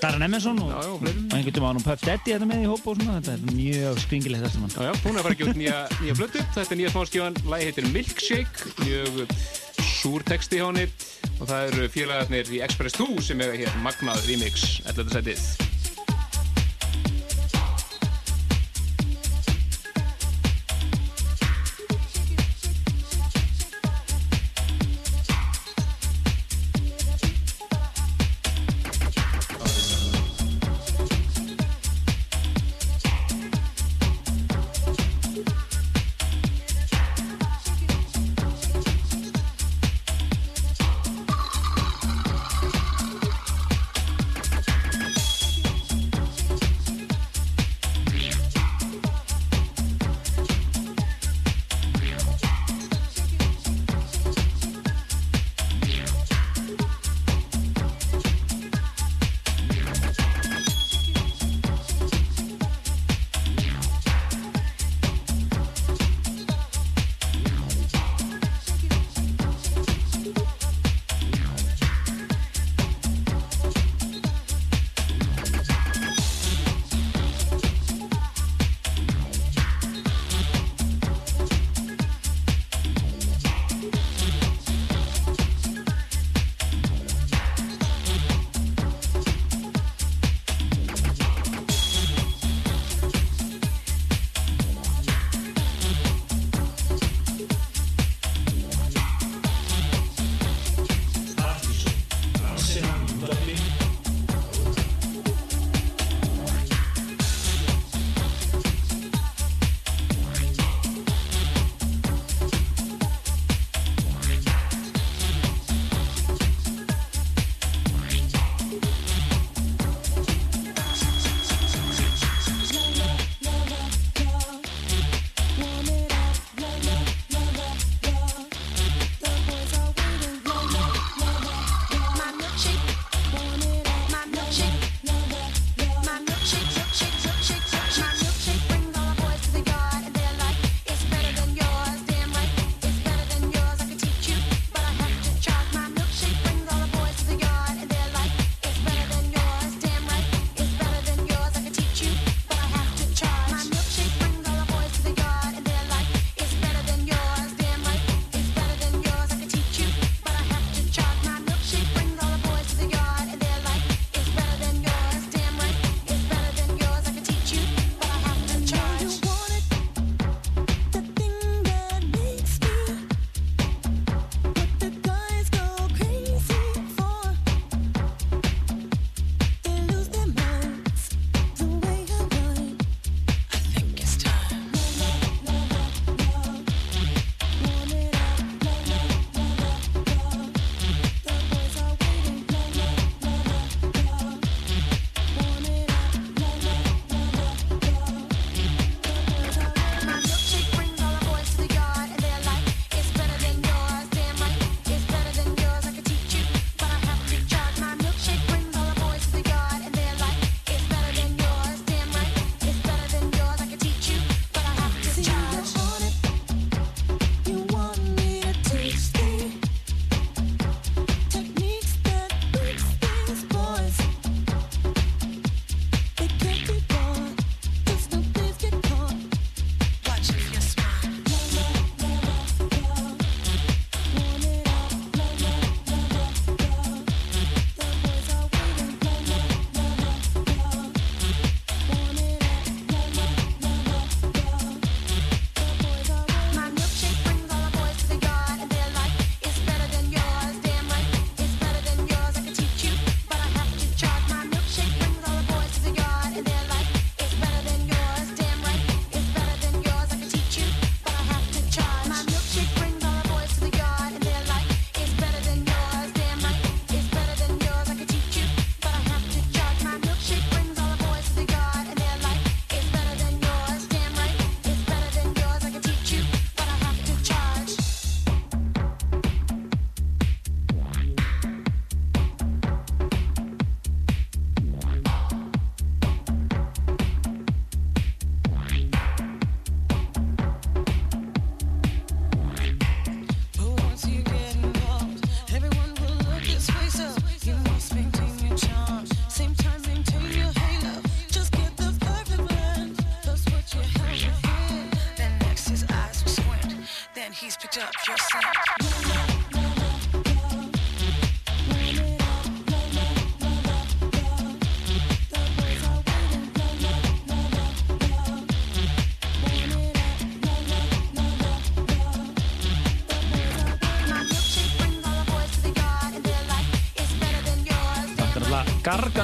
[0.02, 3.00] Darren Emmensson og, og einhvern veginn var hún Puff Daddy hérna með í hópa og
[3.00, 4.76] svona, þetta er mjög skringilegt þetta mann.
[4.76, 6.46] Já, já, hún er að fara að út nýja, nýja blötu.
[6.56, 7.42] Þetta er nýja smáskifan.
[7.50, 9.26] Lægi heitir Milkshake, mjög
[10.00, 10.86] súr texti hjá henni.
[11.40, 15.12] Og það eru félagarnir í Express 2 sem eiga hér magnað remix 11.
[15.18, 15.44] setið.
[15.60, 15.79] Thank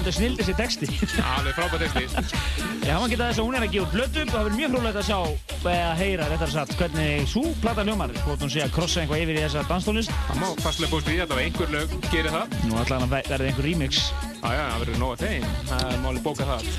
[0.06, 0.86] gargandi snild þessi texti.
[1.34, 2.38] Alveg frábært texti.
[2.86, 5.06] Ég hafa getað þess að hún er að gefa og það verður mjög frólægt að
[5.08, 5.18] sjá
[5.66, 9.40] eða heyra réttar satt hvernig svo plata hljómar hvort hún sé að krossa einhvað yfir
[9.40, 10.12] í þessa danstónlist.
[10.28, 12.54] Það má fastlega búist við að einhver lög gerir það.
[12.68, 14.04] Nú ætla hann að ve- verði einhver remix.
[14.36, 15.50] Já, já, það verður nóg að þeim.
[15.72, 16.70] Það er málið bóka það.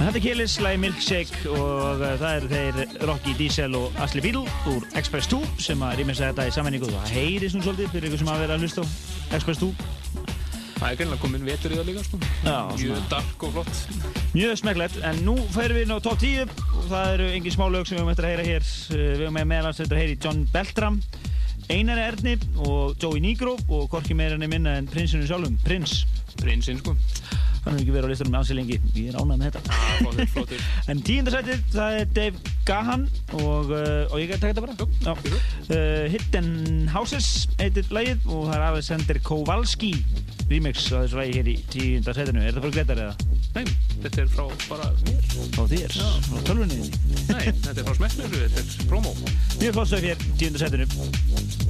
[0.00, 4.46] Þetta er Killis, lagi Milkshake og uh, það eru þeir Rocky Diesel og Ashley Beedle
[4.72, 8.08] úr Express 2 sem að rýmisa þetta í sammenningu og það heyrist nú svolítið fyrir
[8.08, 8.88] ykkur sem hafa verið að hlusta á
[9.36, 9.74] Express 2.
[10.80, 12.22] Það er greinlega komin vetur í það líka, sko.
[12.40, 13.80] Mjög dark og flott.
[14.32, 16.46] Mjög smekklegt, en nú færum við inn á top 10
[16.78, 18.70] og það eru engin smá lög sem við höfum eftir að heyra hér.
[18.70, 20.96] Uh, Við höfum með meðalans eftir að heyra í John Beltram,
[21.70, 22.34] Einari Erni
[22.64, 26.00] og Joey Nigro og hvorki meira enn minna en prinsinu sjálfum, Prins.
[26.40, 26.96] Prinsinn, sko.
[27.60, 29.60] Hann hefur ekki verið á listanum ansi lengi, ég er ánægð með þetta.
[29.68, 30.64] Já, flottur, flottur.
[30.90, 33.06] En tíundasætið, það er Dave Gahan
[33.40, 34.76] og, uh, og ég taka þetta bara.
[35.04, 35.12] Já.
[35.68, 37.30] Uh, Hidden Houses
[37.60, 39.92] heitir lagið og það er Alexander Kowalski
[40.50, 42.42] remix á þessu lagi hér í tíundasætinu.
[42.42, 43.28] Er þetta frá Gretar eða?
[43.54, 43.64] Nei,
[44.02, 45.30] þetta er frá bara mér.
[45.54, 45.98] Frá þér?
[46.26, 46.80] Frá tölvunni?
[47.30, 49.14] Nei, þetta er frá smekklesu, þetta er promo.
[49.60, 51.69] Mjög flott stöð hér, tíundasætinu.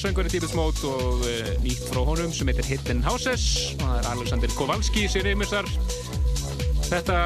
[0.00, 3.42] Í Deepest Mode og uh, nýtt frá honum sem heitir Hidden Houses.
[3.76, 5.66] Það er Alexander Kowalski sér einmistar.
[6.86, 7.16] Þetta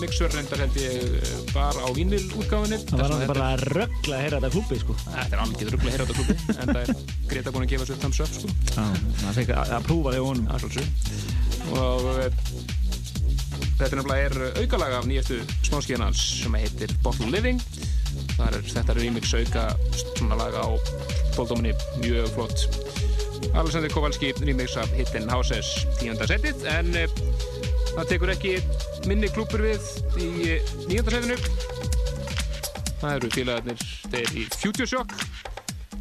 [0.00, 2.78] mixur reyndar held ég eh, var á vínil útgáfinni.
[2.88, 4.96] Það var alveg bara röggla að heyra þetta klubbi, sko.
[5.04, 7.90] Þetta er alveg ruggla að heyra þetta klubbi, en það er Greta búin að gefa
[7.90, 8.56] sér thumbs up, sko.
[8.72, 8.86] Já,
[9.20, 10.48] það fekk að, prúfa þig honum.
[10.48, 10.88] Það er svolítið.
[11.76, 12.00] Og
[13.76, 17.60] þetta er nefnilega er aukalaga af nýjastu smáskíðan hans sem heitir Bottle Living.
[18.40, 19.68] Er, þetta er remix auka
[20.16, 20.68] svona laga á
[21.38, 22.66] bóldóminni, mjög flott.
[23.54, 25.70] Alexander Kowalski remix af Hidden Houses
[26.00, 27.20] tíunda setið, en uh,
[27.94, 28.56] það tekur ekki
[29.06, 29.86] minni klúpur við
[30.18, 30.58] í
[30.88, 31.38] nýjönda setinu.
[32.98, 35.14] Það eru félagarnir þeir í Future Shock.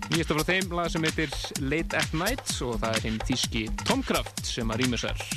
[0.08, 1.34] Nýjasta frá þeim lag sem heitir
[1.68, 5.28] Late at Night og það er hinn þíski Tomcraft sem að rýmisar.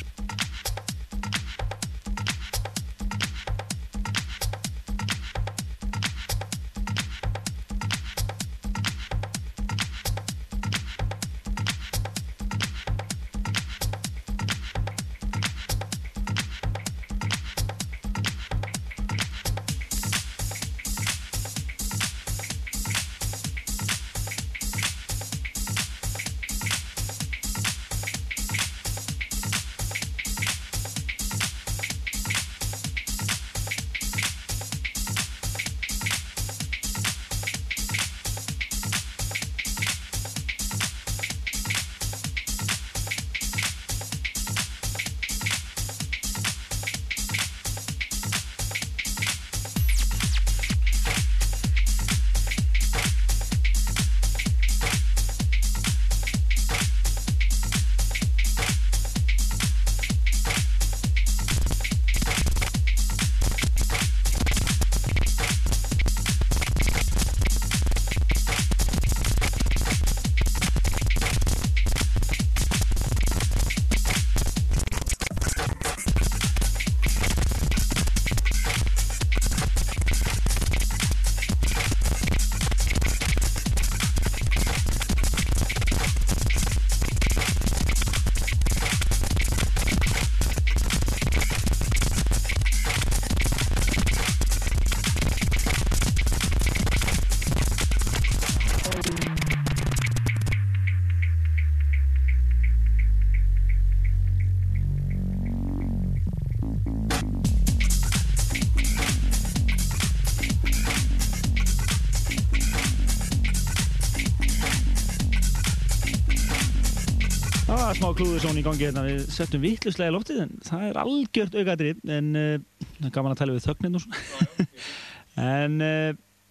[118.20, 122.26] Svona í gangi hérna, við settum vittluslega í loftið en það er algjört aukaðrið en
[122.36, 124.66] það er gaman að tala við þögnin og svona.
[125.54, 126.10] en uh,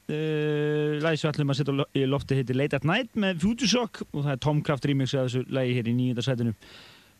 [0.10, 3.70] uh, lagi sem við ætlum að setja í loftið heitir Late at Night með Future
[3.70, 6.56] Shock og það er Tomcraft remix af þessu lagi hér í nýjönda sætinu.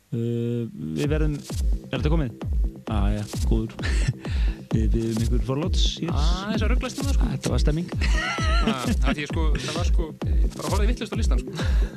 [0.10, 0.66] Uh,
[0.98, 1.38] við verðum,
[1.92, 2.48] er þetta komið?
[2.90, 3.78] Ah, já, góður.
[4.74, 6.12] við byrjum ykkur forlóts hér.
[6.14, 7.30] Ah, þess að rugglast um það, sko.
[7.34, 7.88] Þetta var stemming.
[8.60, 11.50] Ah, Það sko, það var sko, bara horfið vittlust á listan, sko.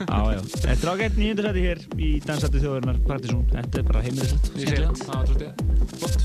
[0.07, 0.40] Já, já.
[0.62, 3.43] Þetta er ágætt nýjönda sæti hér í Dansætti þjóðarinnar Partisón.
[3.53, 4.44] Þetta er bara heimilislegt.
[4.57, 4.62] Það,
[5.03, 5.51] það var svolítið
[5.99, 6.20] flott.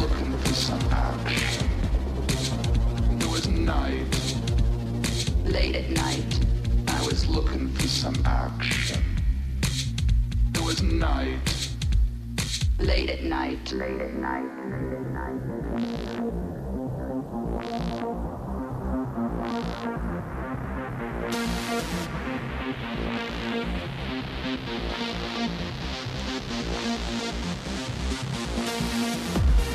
[0.00, 1.68] Looking for some action.
[3.20, 4.16] It was night.
[5.44, 6.40] Late at night,
[6.88, 9.02] I was looking for some action.
[10.54, 11.68] It was night.
[12.78, 16.40] Late at night, late at night, late at night.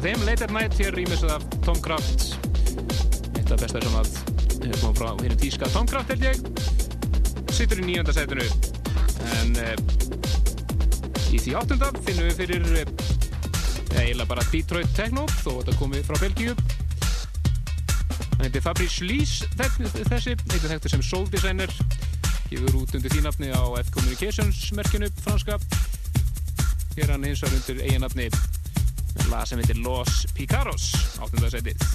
[0.00, 2.22] Frá þeim Later Night hér rýmis af Tom Kraft.
[3.36, 4.06] Eitt af besta sem að
[4.62, 6.38] hefur komið frá hérna tíska Tom Kraft held ég.
[7.52, 8.46] Sittur í nýjönda sætinu
[9.36, 9.74] en uh,
[11.28, 12.92] í því áttunda finnum við fyrir uh,
[13.98, 16.54] eiginlega bara Detroit Techno þó þetta komið frá Belgíu.
[18.38, 21.74] Hann heitir Fabrice Lys þessi, eitthvað þekktur sem Soul Designer
[22.46, 25.60] gefur út undir því nafni á F Communications merkinu franska.
[26.96, 28.30] Hér hann eins og undir eiginafni
[29.30, 30.90] lag sem heitir Los Picaros.
[31.22, 31.89] Áttundasætið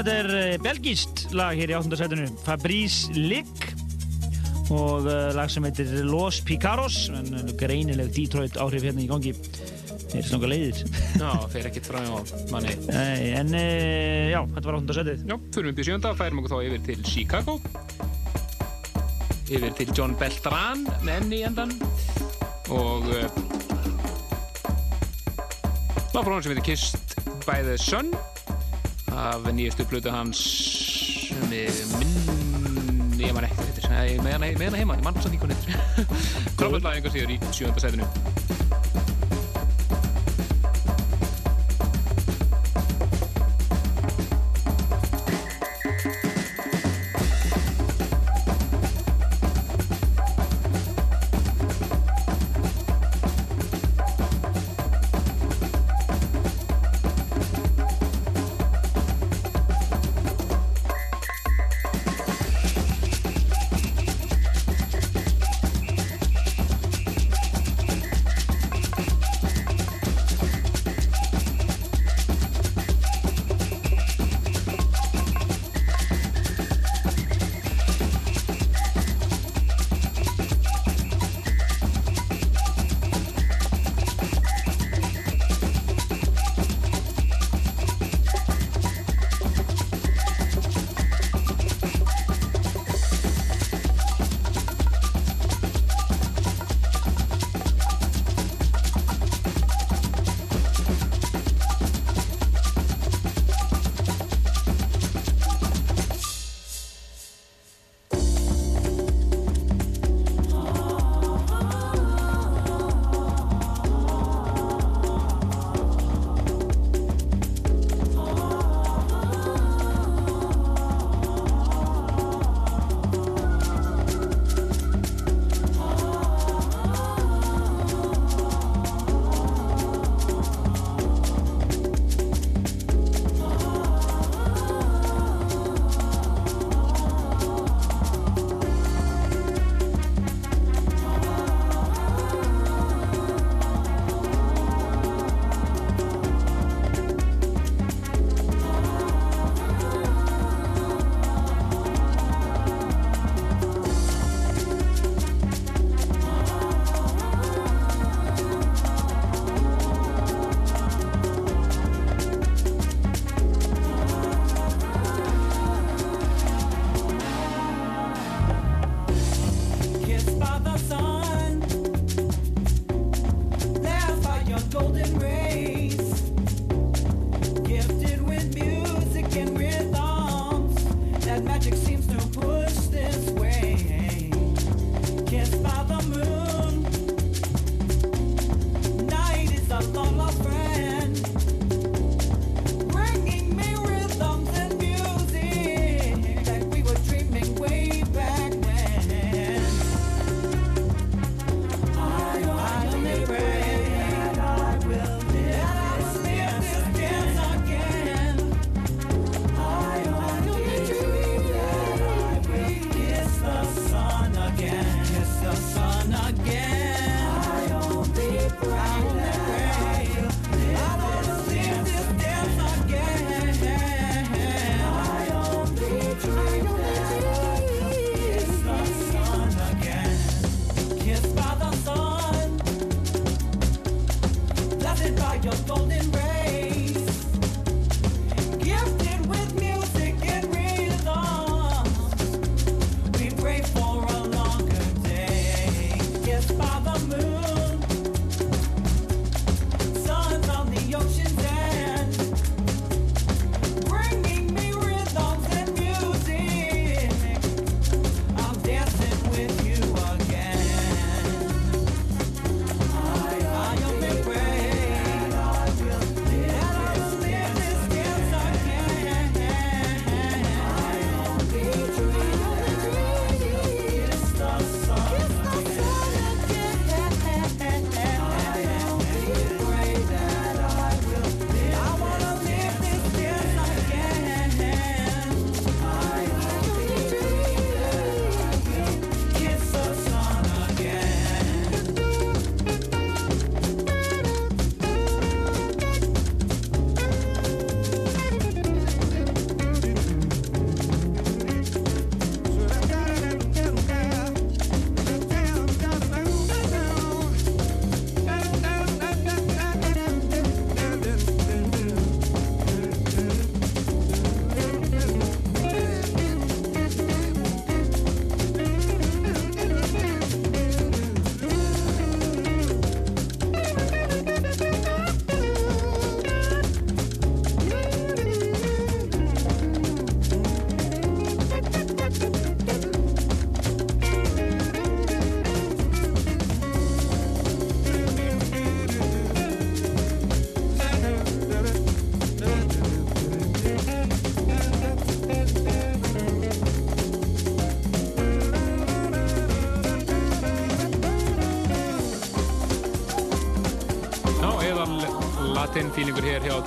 [0.00, 1.96] þetta er eh, belgískt lag hér í 8.
[2.00, 3.66] setinu, Fabrice Lick
[4.72, 9.32] og uh, lag sem heitir Los Picaros, en uh, greinileg Detroit áhrif hérna í gangi.
[9.34, 10.78] Þeir er slanga leiðir.
[11.18, 11.98] Já, fer ekkert frá
[12.52, 12.76] manni.
[12.86, 13.50] Nei, en
[14.30, 14.96] já, þetta var 8.
[15.00, 15.26] setið.
[15.26, 17.58] Já, fyrir upp í sjönda, færum okkur þá yfir til Chicago.
[19.50, 21.74] Yfir til John Beltran með enni í endan.
[22.70, 23.26] Og uh,
[26.14, 28.14] lag frá hann sem heitir Kissed by the Sun
[29.30, 30.40] af nýjastu blötu hans
[31.54, 31.70] er
[32.00, 35.46] minn ég man ekki þetta er með hana með hana heima, ég man samt ekki
[36.58, 38.29] Kroppet lag einhver síður í sjönda setinu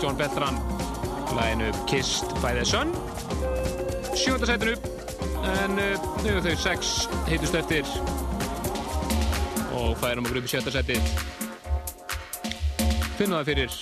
[0.04, 0.56] John Beltran.
[1.36, 2.92] Læginu Kissed by the Sun.
[4.16, 4.74] Sjönda sætinu
[5.64, 7.88] en uh, nú eru þau sex heitust eftir.
[9.72, 11.00] Og færum okkur upp í sjötta sæti.
[13.16, 13.80] Finnum það fyrir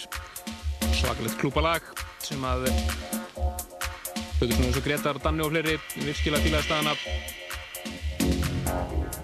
[0.99, 1.89] svakalegt klúpalag
[2.21, 2.69] sem að
[4.37, 7.40] Hlutur svona eins og Gretar, Danni og fleiri virkilega fílaðast staðana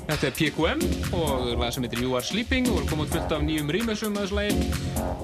[0.07, 0.83] Þetta er PQM
[1.17, 4.21] og lag sem heitir You Are Sleeping og er komið fullt af nýjum remixum að
[4.23, 4.53] þessu lagi.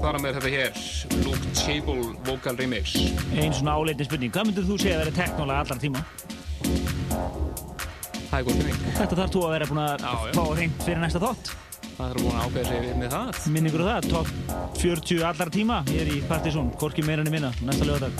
[0.02, 0.72] Þar að með þetta hér,
[1.24, 2.98] Luke Chable Vocal Remix.
[3.32, 6.00] Einn svona áleitin spurning, hvað myndir þú segja að vera teknólega allar tíma?
[8.28, 8.80] Það er góð spurning.
[9.00, 9.96] Þetta þarf þú að vera búin að
[10.36, 11.46] fá hreint fyrir næsta þátt.
[11.94, 13.28] Það þarf búin að ákveða sig með það.
[13.56, 14.28] Minningur á það, top
[14.84, 18.14] 40 allar tíma hér í Partizón, Korki meira enn minna, næsta lögadag.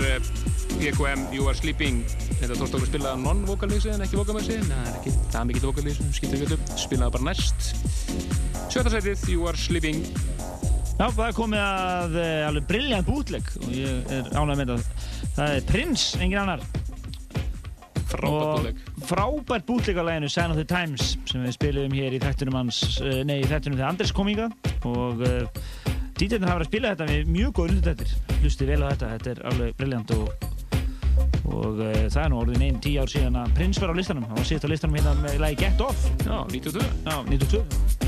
[0.00, 2.02] Er eh, PQM You Are Sleeping.
[2.40, 4.58] Þetta tókst okkur að spila non-vokalísi en ekki vokalísi.
[4.66, 6.78] Það er ekki það mikið vokalísi, skiptir ekki öllu.
[6.80, 7.68] Spilaði bara næst.
[8.72, 10.02] Sjötta sætið, You Are Sleeping.
[10.96, 15.06] Já, það er komið að uh, alveg brilljant bútleg og ég er ánægð með þetta.
[15.36, 16.66] Það er Prince, engin annar.
[18.12, 18.82] Frábært bútleg.
[19.08, 22.82] Frábært bútleg á læginu Sign of the Times sem við spilum hér í þættunum hans,
[23.02, 24.50] uh, nei, í þættunum þegar Anders kom ínga
[24.88, 25.26] og
[26.20, 28.31] DJ-nir hafa verið að spila þetta með mjög góð.
[28.42, 30.46] Hlusti vel á þetta, þetta er alveg brilljant og,
[31.46, 34.26] og uh, það er nú orðin einn tíu ár síðan að Prince var á listanum.
[34.26, 36.08] Hann var síðast á listanum hérna með lagi Get Off.
[36.26, 36.88] Já, 92.
[37.06, 38.01] Já, 92.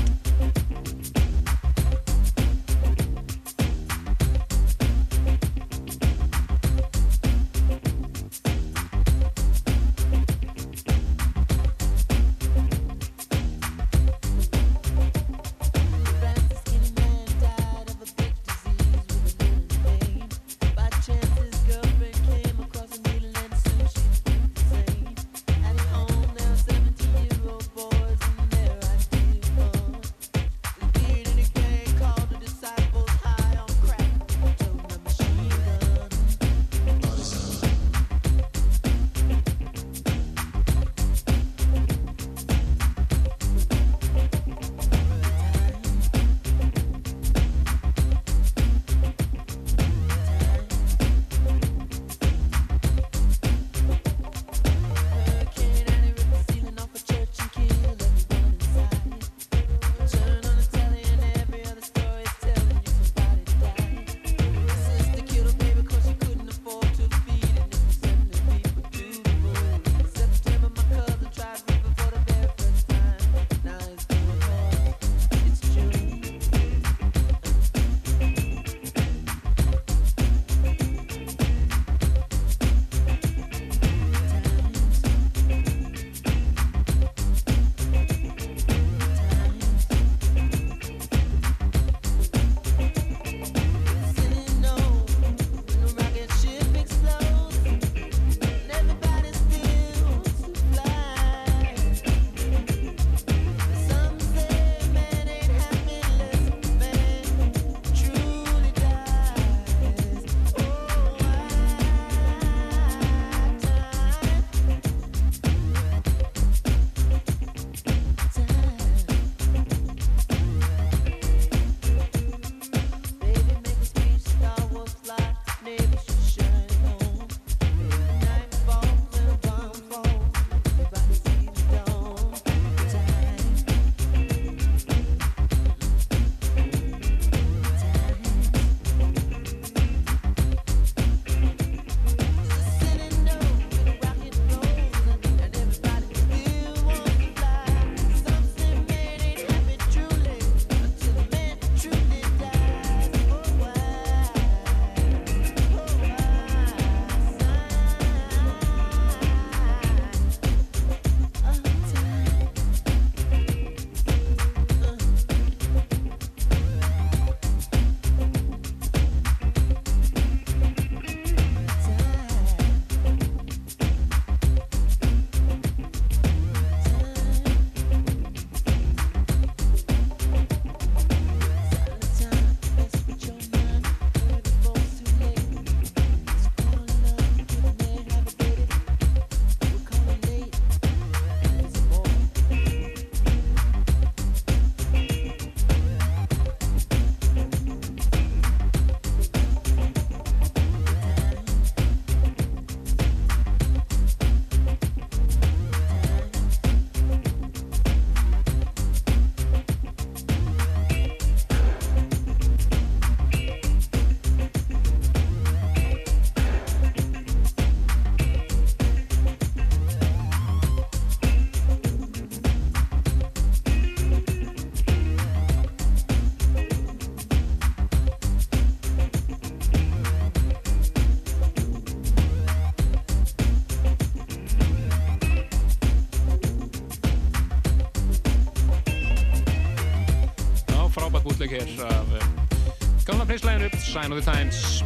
[243.95, 244.83] Sign of the Times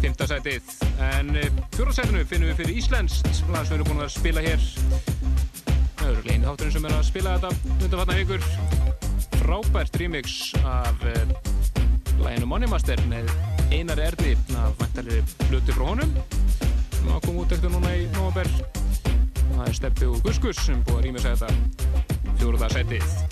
[0.00, 0.70] Fymta sætið.
[1.04, 1.34] En
[1.74, 4.62] fjóra sætinu finnum við fyrir Íslenskt lag sem við erum búin að spila hér.
[5.98, 8.46] Það eru gleinu þátturinn sem er að spila þetta undanfatna vikur.
[9.42, 11.34] Frábært remix af uh,
[12.24, 13.28] læginu Money Master með
[13.68, 14.32] Einar Erni.
[14.62, 16.14] Af væntalegri hluti frá honum.
[16.94, 18.48] Sem að koma út eftir núna í november
[19.50, 23.29] það er Steppi og Guskus sem búið að rýma sér þetta fjóruða setið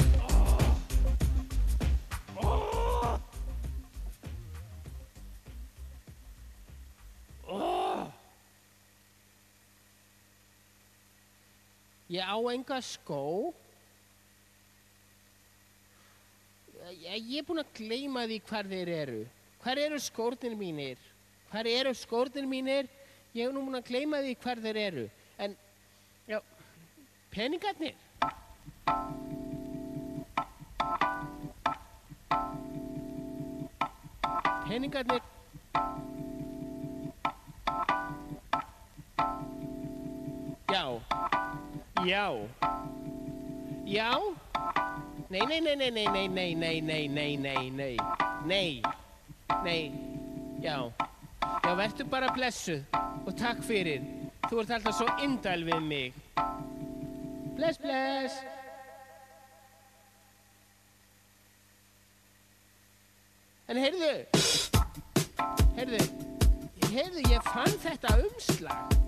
[12.52, 13.52] enga skó.
[16.88, 19.20] Ég, er búinn að gleyma því hvar þeir eru.
[19.62, 21.00] Hvar eru skórnir mínir?
[21.50, 22.88] Hvar eru skórnir mínir?
[23.36, 25.06] Ég er nú búinn að gleyma því hvar þeir eru.
[25.38, 25.56] En,
[26.28, 26.40] já,
[27.34, 27.96] peningarnir?
[34.68, 35.22] Peningarnir?
[40.72, 40.84] Já.
[42.06, 42.32] Já.
[43.84, 44.20] Já?
[45.30, 47.96] Nei, nei, nei, nei, nei, nei, nei, nei, nei, nei, nei,
[48.46, 48.82] nei,
[49.64, 49.92] nei,
[50.60, 50.92] já.
[51.64, 52.84] Já, vertu bara blessuð
[53.26, 54.04] og takk fyrir.
[54.48, 56.14] Þú ert alltaf svo indæl við mig.
[57.58, 58.38] Bless, bless.
[63.68, 64.14] En heyrðu,
[65.76, 65.98] heyrðu,
[66.94, 69.07] heyrðu, ég fann þetta umslag.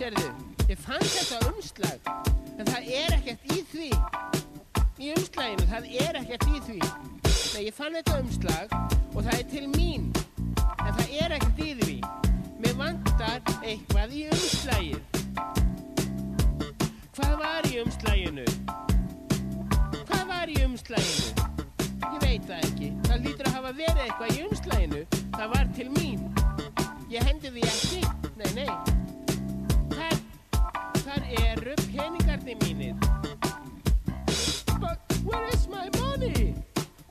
[0.00, 0.30] Sérðu,
[0.64, 2.06] ég fann þetta umslag,
[2.56, 3.88] en það er ekkert í því.
[4.96, 6.76] Í umslaginu, það er ekkert í því.
[6.80, 10.06] Nei, ég fann þetta umslag og það er til mín,
[10.56, 11.96] en það er ekkert í því.
[12.62, 15.18] Mér vantar eitthvað í umslagið.
[17.18, 18.46] Hvað var í umslaginu?
[19.98, 21.50] Hvað var í umslaginu?
[22.06, 22.88] Ég veit það ekki.
[23.04, 25.04] Það lítur að hafa verið eitthvað í umslaginu.
[25.36, 26.24] Það var til mín.
[27.12, 28.02] Ég hendi því ekki.
[28.40, 28.89] Nei, nei.
[31.10, 32.94] Þar eru peningarnir mínir.
[34.78, 36.54] But where is my money?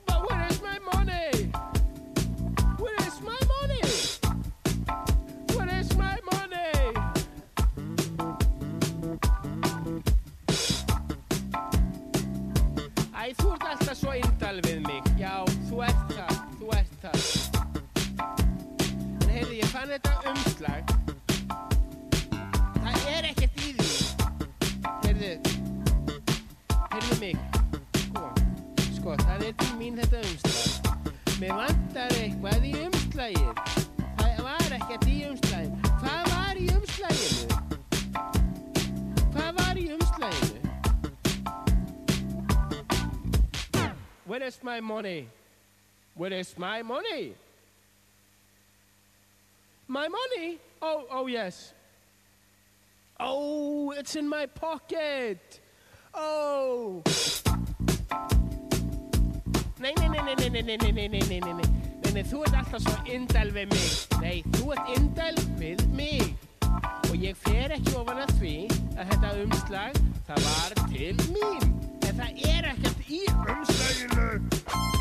[0.06, 1.52] But where is my money?
[2.80, 3.84] Where is my money?
[5.52, 6.72] Where is my money?
[13.20, 15.12] Æ, þú ert alltaf svo indal við mig.
[15.20, 17.20] Já, þú ert það, þú ert það.
[19.20, 20.89] En heyrðu, ég fann þetta umslag.
[31.48, 32.72] Vantar eitthvað í.
[33.16, 35.14] Það var ekkert í.
[36.04, 36.66] Hvað var í?
[39.32, 39.88] Hvað var í?
[44.26, 45.28] Where is my money?
[46.14, 47.34] Where is my money?
[49.88, 50.58] My money?
[50.82, 51.72] Oh, oh yes.
[53.18, 55.60] Oh, it's in my pocket.
[56.12, 57.02] Oh.
[59.80, 62.56] Nei, nei, nei, nei, nei, nei, nei, nei, nei, nei, nei, nei, nei, þú ert
[62.58, 63.86] alltaf svo indæl við mig.
[64.20, 66.36] Nei, þú ert indæl við mig.
[67.08, 68.54] Og ég fer ekki ofan að því
[68.98, 71.68] að þetta umslag, það var til mín.
[72.04, 74.99] En það er ekkert í umslaginu.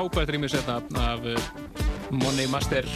[0.00, 1.36] Frábært rýmis hérna af uh,
[2.10, 2.86] Money Master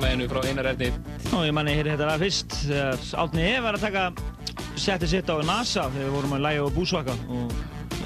[0.00, 0.88] læginu frá Einar Erni.
[1.36, 4.04] Og ég manni hér þetta lag fyrst þegar Átni E var að taka
[4.80, 7.16] setti sitt á NASA þegar við vorum að læga á búsvaka.
[7.28, 7.52] Og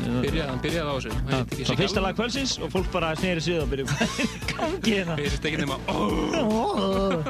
[0.01, 1.11] Byrjaði, hann byrjaði á þessu.
[1.13, 4.23] Ekki Það Siggi fyrsta lag kvöldsins og fólk bara sig við og byrjuði hvað er
[4.25, 5.19] í gangi hérna.
[5.21, 7.21] Heyrist ekki nema "Oh."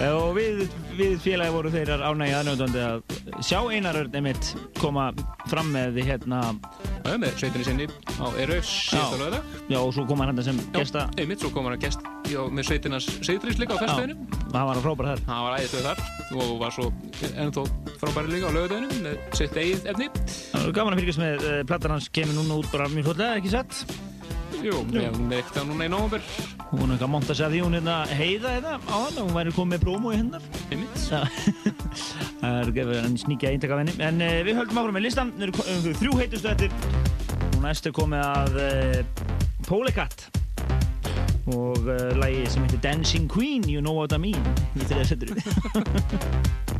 [0.16, 0.64] og við,
[0.96, 5.10] við félagi voru þeirrar ánægi aðnjóðandi að sjá Einar Örn einmitt koma
[5.50, 6.42] fram með hérna
[7.04, 7.88] Já, með sveitinni sinni
[8.20, 9.40] á Eröfs síðasta lögða
[9.70, 12.04] Já, og svo kom hann hérna sem gesta Já, einmitt, svo kom hann að gest
[12.28, 16.36] já, með sveitinnas Seyðrís líka á festdeginu Það var frábært þar Hann var æðislega þar
[16.40, 16.86] og var svo
[17.30, 17.66] ennþá
[18.02, 20.10] frábæri líka á lögadeginu með sitt eigið efni
[20.52, 23.54] Það gaman að fylgjast með uh, plattar hans kemur núna út bara mjög flotlega, ekki
[23.56, 23.84] sett?
[24.60, 26.24] Jú, hefum veikt það núna í nógumber
[26.70, 29.30] Hún er ekki að monta sig að því hún hérna heiða hérna á hann og
[29.30, 31.00] hún væri komið með promo í hennar Einmitt
[32.42, 36.18] Það er sníkja eintak af henni En uh, við höldum áfram með listan um, þrjú
[36.20, 36.99] heitustu eftir
[37.60, 39.24] og næst er komið að uh,
[39.68, 40.30] Polecat.
[41.52, 44.52] Og uh, lagi sem heitir Dancing Queen, You Know What I Mean.
[44.80, 46.79] Í þriða settur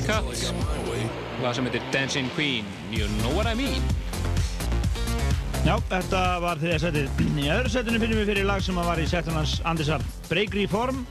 [0.00, 0.24] Hellcat
[1.40, 2.68] hvað sem heitir Dancing Queen.
[2.92, 3.82] You Know What I Mean.
[5.64, 7.18] Já, þetta var því að setið.
[7.36, 11.02] Í öðru setinu finnum við fyrir lag sem var í setunans Andisar Breakry form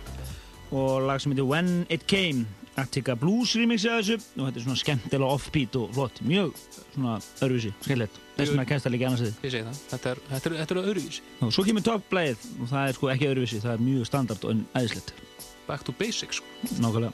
[0.74, 2.48] og lag sem heitir When It Came.
[2.80, 4.18] Attica Blues remix eða þessu.
[4.40, 6.22] Og þetta er svona skemmtilega offbeat og flott.
[6.26, 6.58] Mjög
[6.95, 9.58] svona öðruvísi, skellett þess vegna kemst það líka annars þið
[9.92, 11.27] Þetta er, þetta er, þetta er öðruvísi.
[11.45, 13.61] Og Svo kemur toppblæðið og það er sko ekki öðruvísi.
[13.68, 15.14] Það er mjög standard og aðeinslegt
[15.69, 16.42] Back to basics.
[16.80, 17.14] Nákvæmlega.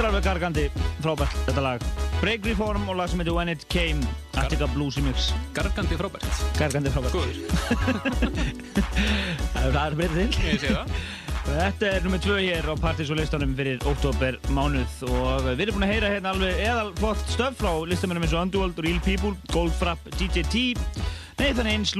[0.00, 0.62] Þetta er alveg gargandi,
[1.04, 1.82] frábært, þetta lag.
[2.22, 4.00] Break Reform og lag sem heitir When It Came,
[4.40, 5.26] Attica Blues í mix.
[5.52, 6.38] Gargandi frábært.
[6.56, 7.18] Gargandi frábært.
[7.18, 7.36] Góður.
[9.52, 10.46] það er aðra breytið til.
[10.46, 10.96] Ég sé það.
[11.50, 15.76] Þetta er nummið tvö hér á Partys og listanum fyrir óttóber mánuð og við erum
[15.76, 19.36] búin að heyra hérna alveg eðal flott stöf frá listamennum eins og Underworld, Real People,
[19.52, 20.62] Goldfrapp, DJ T,
[21.42, 21.92] Nathan Ains,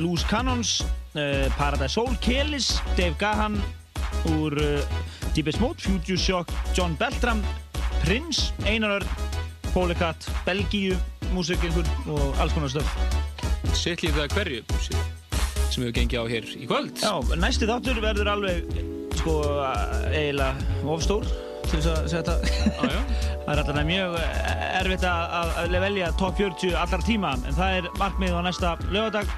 [0.00, 0.78] Loose Cannons,
[1.20, 3.60] uh, Paradise Soul, Kellis, Dave Gahan
[4.38, 4.56] úr...
[4.56, 7.42] Uh, Deepest Mode, Future Shock, John Beltram,
[8.04, 9.06] Prince, Einar Örn,
[9.72, 10.98] Polycat, Belgíu,
[11.32, 12.96] músikingur og alls konar stöf.
[13.72, 14.62] Sitt lífið að hverju
[15.72, 16.92] sem við gengið á hér í kvöld.
[17.00, 18.76] Já, næsti þáttur verður alveg
[19.22, 19.38] sko
[20.12, 21.24] eiginlega ofstór
[21.70, 22.36] til þess að segja þetta.
[22.52, 23.22] Já, já.
[23.42, 24.16] það er alltaf mjög
[24.82, 29.32] erfitt að, að velja top 40 allar tíma en það er markmið á næsta lögadag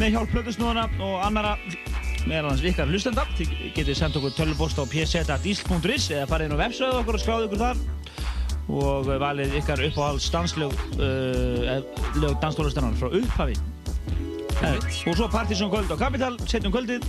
[0.00, 1.54] með hjálp plötusnúðana og annara
[2.28, 3.24] meðal hans ykkar hlustenda.
[3.38, 7.48] Þið getið sendt okkur tölvupost á pz.isl.is eða farið inn á websvæðu okkur og skráðu
[7.48, 7.82] ykkur þar.
[8.74, 11.80] Og valið ykkar uppáhalds danslög uh,
[12.20, 13.58] lög danstólustennan frá upphafi.
[14.62, 14.78] Nei.
[15.10, 17.04] og svo Partizón kvöld á Capital setjum kvöldið.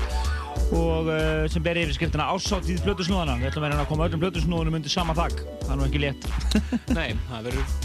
[0.76, 4.24] Og uh, sem ber yfir skriftina ásáttíð blötusnúðana við ætlum að vera að koma öllum
[4.26, 5.44] blötusnúðunum undir sama þak.
[5.64, 6.32] Það er nú ekki létt.
[6.98, 7.76] Nei, það verður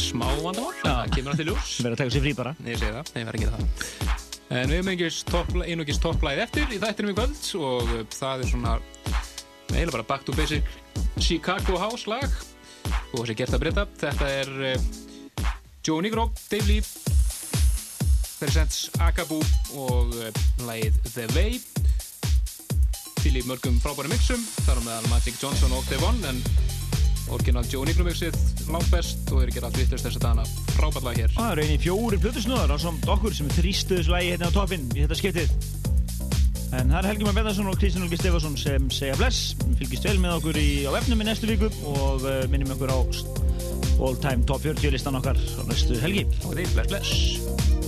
[0.00, 0.74] smá vandamál.
[0.82, 1.70] Það kemur alltaf ljós.
[1.76, 2.56] Sem verður að taka sér frí bara.
[2.58, 6.40] Nei, ég segi það, nei, ég verður að gera það En við hefum einungis topplæð
[6.42, 8.72] eftir í þættinum í kvöld og uh, það er svona
[9.70, 10.66] eiginlega bara back to basic
[11.22, 12.26] Chicago House lag
[13.14, 14.88] og þessi gert að breyta þetta er uh,
[15.86, 16.82] Joe Negro, Dave Lee
[18.40, 19.38] Presents Akabu
[19.78, 21.60] og uh, lagið The Way.
[23.30, 26.40] Í mörgum frábæri mixum þar á meðal Magic Johnson og One en
[27.34, 28.38] orginal Joe Negro mixið
[28.70, 31.66] langt best og þeir gera allt vittlust þess að dana frábært lag hér Það eru
[31.66, 35.20] eini fjóri plötusnúðar á samt okkur sem þrýstu þessu lagi hérna á toppinn í þetta
[35.20, 35.78] skiptið
[36.70, 39.56] En það er Helgi Már Bendarsson og Kristján Olgi Stefansson sem segja bless.
[39.64, 42.94] Við fylgjast vel með okkur í, á vefnum í næstu viku og uh, minnum okkur
[42.94, 42.98] á
[44.00, 46.28] all time top 40 listan okkar á næstu helgi.
[46.46, 47.79] Og því, bless, bless.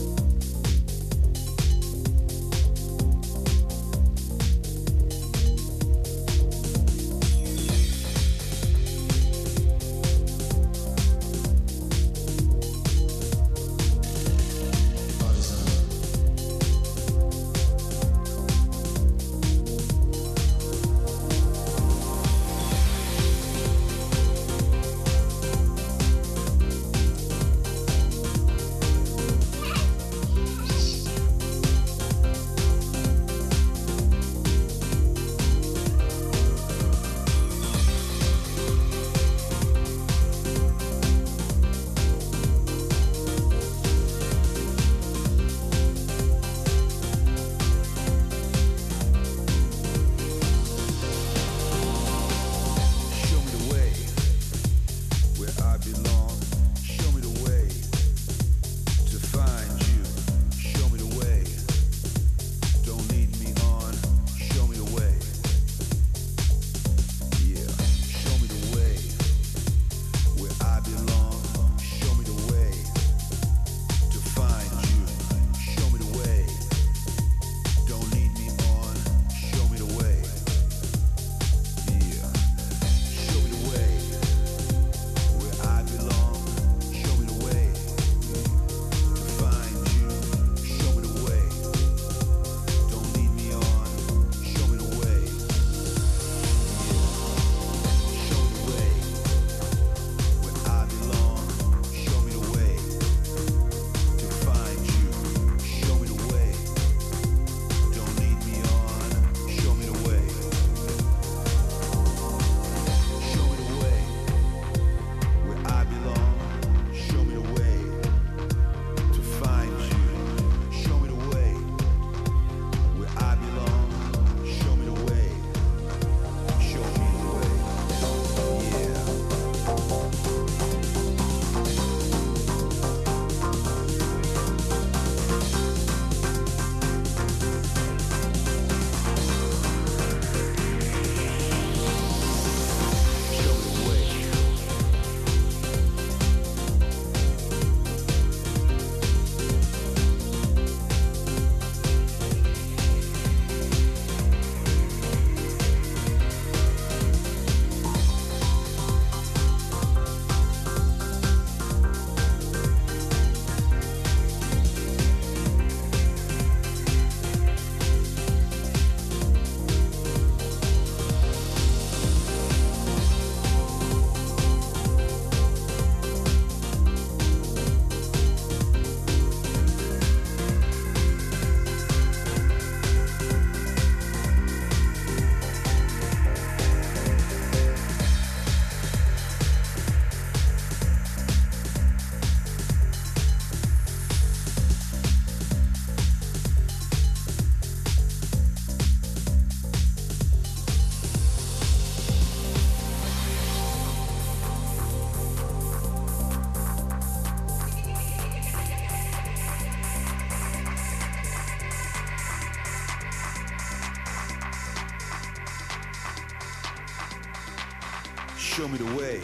[218.63, 219.19] Show me the way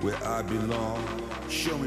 [0.00, 1.04] where I belong.
[1.50, 1.86] Show me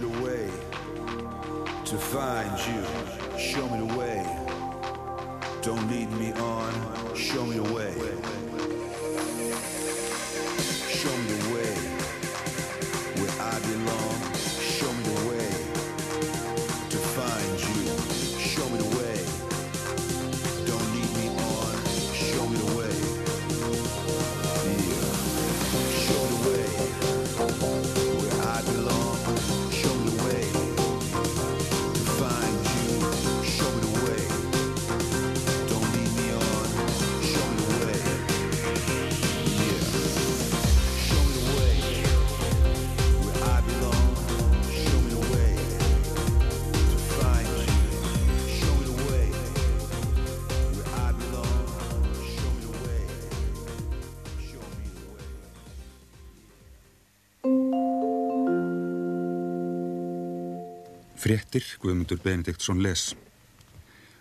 [61.23, 63.13] Fréttir Guðmundur Benediktsson les.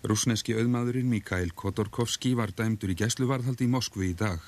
[0.07, 4.39] Rúsneski auðmaðurinn Mikael Kotorkovski var dæmdur í gæsluvarðhaldi í Moskvu í dag.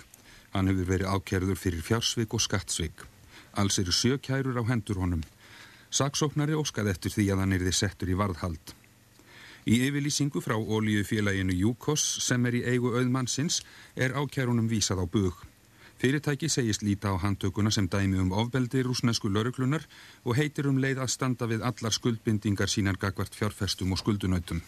[0.53, 3.03] Hann hefur verið ákjærður fyrir fjársvik og skattsvik.
[3.59, 5.25] Alls eru sjö kærur á hendur honum.
[5.91, 8.77] Saksóknari óskaði eftir því að hann erði settur í varðhald.
[9.67, 13.65] Í yfirlýsingu frá ólíufélaginu Júkos sem er í eigu auðmannsins
[13.99, 15.43] er ákjærunum vísað á bug.
[15.99, 19.85] Fyrirtæki segist líta á handtökuna sem dæmi um ofbeldi rúsnesku lauruglunar
[20.25, 24.63] og heitir um leið að standa við allar skuldbindingar sínar gagvart fjárfestum og skuldunautum.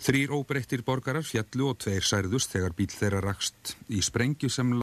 [0.00, 4.70] Þrýr óbreyttir borgarar fjallu og tveir særðust þegar bíl þeirra rakst í sprengju sem